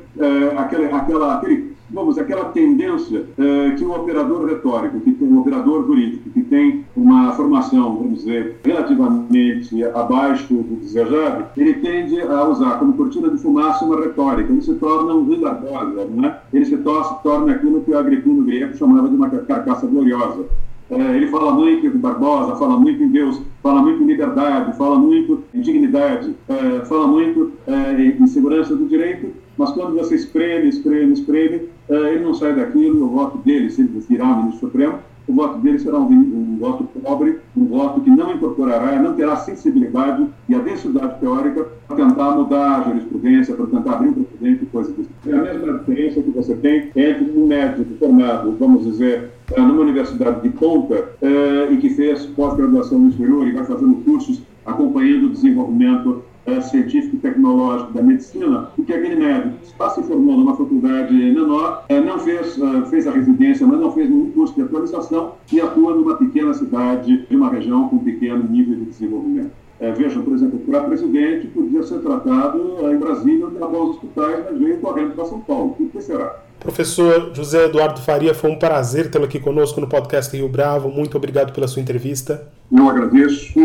aquele, 0.57 0.85
aquela, 0.85 1.35
aquele 1.35 1.70
vamos, 1.93 2.17
aquela 2.17 2.45
tendência 2.45 3.25
é, 3.37 3.71
que 3.71 3.83
o 3.83 3.93
operador 3.93 4.45
retórico, 4.45 4.99
que 4.99 5.11
tem 5.11 5.27
um 5.27 5.39
operador 5.39 5.85
jurídico, 5.85 6.29
que 6.29 6.41
tem 6.43 6.85
uma 6.95 7.31
formação, 7.33 7.97
vamos 7.97 8.19
dizer, 8.19 8.57
relativamente 8.63 9.83
abaixo 9.83 10.53
do 10.53 10.77
desejado, 10.77 11.45
ele 11.57 11.73
tende 11.75 12.21
a 12.21 12.47
usar 12.47 12.79
como 12.79 12.93
cortina 12.93 13.29
de 13.29 13.37
fumaça 13.37 13.85
uma 13.85 13.99
retórica, 13.99 14.51
ele 14.51 14.61
se 14.61 14.73
torna 14.75 15.13
um 15.13 15.23
Rui 15.23 15.39
né? 16.15 16.37
ele 16.53 16.65
se 16.65 16.77
torna, 16.77 17.51
aquilo 17.51 17.81
que 17.81 17.91
o 17.91 17.97
Agripino 17.97 18.43
grego 18.43 18.75
chamava 18.75 19.07
de 19.09 19.15
uma 19.15 19.29
carcaça 19.29 19.85
gloriosa. 19.87 20.45
É, 20.89 21.15
ele 21.15 21.27
fala 21.27 21.53
muito 21.53 21.87
em 21.87 21.89
Barbosa, 21.91 22.57
fala 22.57 22.77
muito 22.77 23.01
em 23.01 23.07
Deus, 23.07 23.41
fala 23.63 23.81
muito 23.81 24.03
em 24.03 24.07
liberdade, 24.07 24.77
fala 24.77 24.99
muito 24.99 25.41
em 25.53 25.61
dignidade, 25.61 26.35
é, 26.49 26.85
fala 26.85 27.07
muito 27.07 27.53
é, 27.65 28.01
em 28.01 28.27
segurança 28.27 28.75
do 28.75 28.85
direito, 28.87 29.31
mas 29.57 29.71
quando 29.71 29.95
você 29.95 30.15
espreme, 30.15 30.67
espreme, 30.67 31.13
espreme, 31.13 31.69
ele 31.95 32.23
não 32.23 32.33
sai 32.33 32.55
daquilo, 32.55 33.05
o 33.05 33.09
voto 33.09 33.37
dele, 33.39 33.69
se 33.69 33.81
ele 33.81 34.03
virar 34.07 34.37
ministro 34.37 34.67
supremo, 34.67 34.99
o 35.27 35.33
voto 35.33 35.59
dele 35.59 35.79
será 35.79 35.97
um, 35.97 36.11
um, 36.11 36.57
voto 36.59 36.83
pobre, 37.01 37.39
um 37.55 37.65
voto 37.65 38.01
que 38.01 38.09
não 38.09 38.33
incorporará, 38.33 38.99
não 39.01 39.13
terá 39.13 39.35
sensibilidade 39.37 40.27
e 40.49 40.55
a 40.55 40.59
densidade 40.59 41.19
teórica 41.19 41.67
para 41.87 41.95
tentar 41.95 42.31
mudar 42.31 42.79
a 42.79 42.83
jurisprudência, 42.83 43.55
para 43.55 43.67
tentar 43.67 43.93
abrir 43.93 44.09
um 44.09 44.13
precedente 44.13 44.63
e 44.63 44.67
coisas 44.67 44.93
desse 44.95 45.09
tipo. 45.09 45.29
É 45.29 45.33
a 45.33 45.41
mesma 45.41 45.79
diferença 45.79 46.21
que 46.21 46.31
você 46.31 46.55
tem 46.55 46.91
entre 46.95 47.31
um 47.37 47.47
médico 47.47 47.93
formado, 47.99 48.55
vamos 48.59 48.83
dizer, 48.83 49.29
eh, 49.53 49.61
numa 49.61 49.81
universidade 49.81 50.41
de 50.41 50.49
ponta 50.49 51.11
eh, 51.21 51.67
e 51.71 51.77
que 51.77 51.89
fez 51.91 52.25
pós-graduação 52.25 52.99
no 52.99 53.09
exterior 53.09 53.47
e 53.47 53.51
vai 53.51 53.63
fazendo 53.63 54.03
cursos 54.03 54.41
acompanhando 54.65 55.27
o 55.27 55.29
desenvolvimento 55.29 56.23
é, 56.45 56.61
científico 56.61 57.15
e 57.15 57.19
tecnológico 57.19 57.93
da 57.93 58.01
medicina, 58.01 58.69
porque 58.75 58.93
aquele 58.93 59.15
médico 59.15 59.55
está 59.63 59.89
se 59.89 60.01
formando 60.03 60.39
numa 60.39 60.55
faculdade 60.55 61.13
menor, 61.13 61.85
é, 61.89 61.99
não 61.99 62.19
fez, 62.19 62.59
é, 62.59 62.85
fez 62.85 63.07
a 63.07 63.11
residência, 63.11 63.65
mas 63.65 63.79
não 63.79 63.91
fez 63.91 64.09
nenhum 64.09 64.31
curso 64.31 64.53
de 64.55 64.61
atualização 64.61 65.33
e 65.51 65.61
atua 65.61 65.95
numa 65.95 66.15
pequena 66.15 66.53
cidade 66.53 67.25
de 67.27 67.35
uma 67.35 67.49
região 67.49 67.87
com 67.89 67.99
pequeno 67.99 68.43
nível 68.49 68.75
de 68.75 68.85
desenvolvimento. 68.85 69.51
É, 69.79 69.91
vejam, 69.91 70.21
por 70.21 70.33
exemplo, 70.33 70.59
para 70.59 70.81
presidente 70.81 71.47
podia 71.47 71.81
ser 71.81 71.99
tratado 71.99 72.77
em 72.91 72.97
Brasília, 72.97 73.47
onde 73.47 73.55
levou 73.55 73.89
os 73.89 73.95
hospitais, 73.95 74.45
mas 74.45 74.59
veio 74.59 74.77
correndo 74.77 75.15
para 75.15 75.25
São 75.25 75.39
Paulo. 75.39 75.75
O 75.79 75.89
que 75.89 76.01
será? 76.01 76.39
Professor 76.59 77.31
José 77.33 77.65
Eduardo 77.65 77.99
Faria, 77.99 78.35
foi 78.35 78.51
um 78.51 78.59
prazer 78.59 79.09
tê-lo 79.09 79.25
aqui 79.25 79.39
conosco 79.39 79.81
no 79.81 79.87
podcast 79.87 80.37
Rio 80.37 80.47
Bravo. 80.47 80.89
Muito 80.89 81.17
obrigado 81.17 81.51
pela 81.51 81.67
sua 81.67 81.81
entrevista. 81.81 82.47
Eu 82.71 82.87
agradeço 82.87 83.59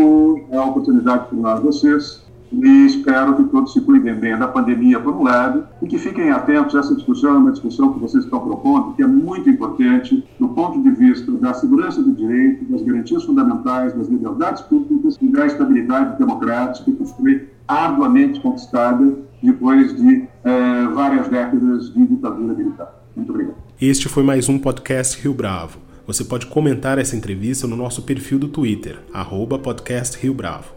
a 0.51 0.65
oportunidade 0.65 1.27
por 1.27 1.35
nós 1.37 1.59
vocês 1.59 2.26
e 2.51 2.85
espero 2.85 3.35
que 3.35 3.43
todos 3.45 3.73
se 3.73 3.81
cuidem 3.81 4.15
bem 4.15 4.37
da 4.37 4.47
pandemia, 4.47 4.99
por 4.99 5.13
um 5.13 5.23
lado, 5.23 5.65
e 5.81 5.87
que 5.87 5.97
fiquem 5.97 6.31
atentos. 6.31 6.75
Essa 6.75 6.95
discussão 6.95 7.35
é 7.35 7.37
uma 7.37 7.51
discussão 7.51 7.93
que 7.93 7.99
vocês 7.99 8.23
estão 8.23 8.39
propondo, 8.39 8.93
que 8.93 9.03
é 9.03 9.07
muito 9.07 9.49
importante 9.49 10.23
do 10.39 10.49
ponto 10.49 10.81
de 10.81 10.89
vista 10.91 11.31
da 11.33 11.53
segurança 11.53 12.01
do 12.01 12.13
direito, 12.13 12.65
das 12.65 12.81
garantias 12.81 13.23
fundamentais, 13.23 13.93
das 13.93 14.07
liberdades 14.07 14.61
públicas 14.63 15.17
e 15.21 15.27
da 15.27 15.45
estabilidade 15.45 16.17
democrática 16.17 16.91
que 16.91 17.05
foi 17.05 17.49
arduamente 17.67 18.39
conquistada 18.39 19.17
depois 19.43 19.95
de 19.95 20.23
eh, 20.43 20.87
várias 20.93 21.27
décadas 21.27 21.93
de 21.93 22.07
ditadura 22.07 22.53
militar. 22.53 23.03
Muito 23.15 23.29
obrigado. 23.31 23.57
Este 23.79 24.07
foi 24.09 24.23
mais 24.23 24.49
um 24.49 24.57
podcast 24.57 25.21
Rio 25.21 25.33
Bravo. 25.33 25.79
Você 26.07 26.23
pode 26.23 26.45
comentar 26.47 26.97
essa 26.97 27.15
entrevista 27.15 27.67
no 27.67 27.75
nosso 27.75 28.01
perfil 28.03 28.39
do 28.39 28.47
Twitter, 28.47 28.99
arroba 29.13 29.59
podcast 29.59 30.17
Rio 30.17 30.33
Bravo 30.33 30.76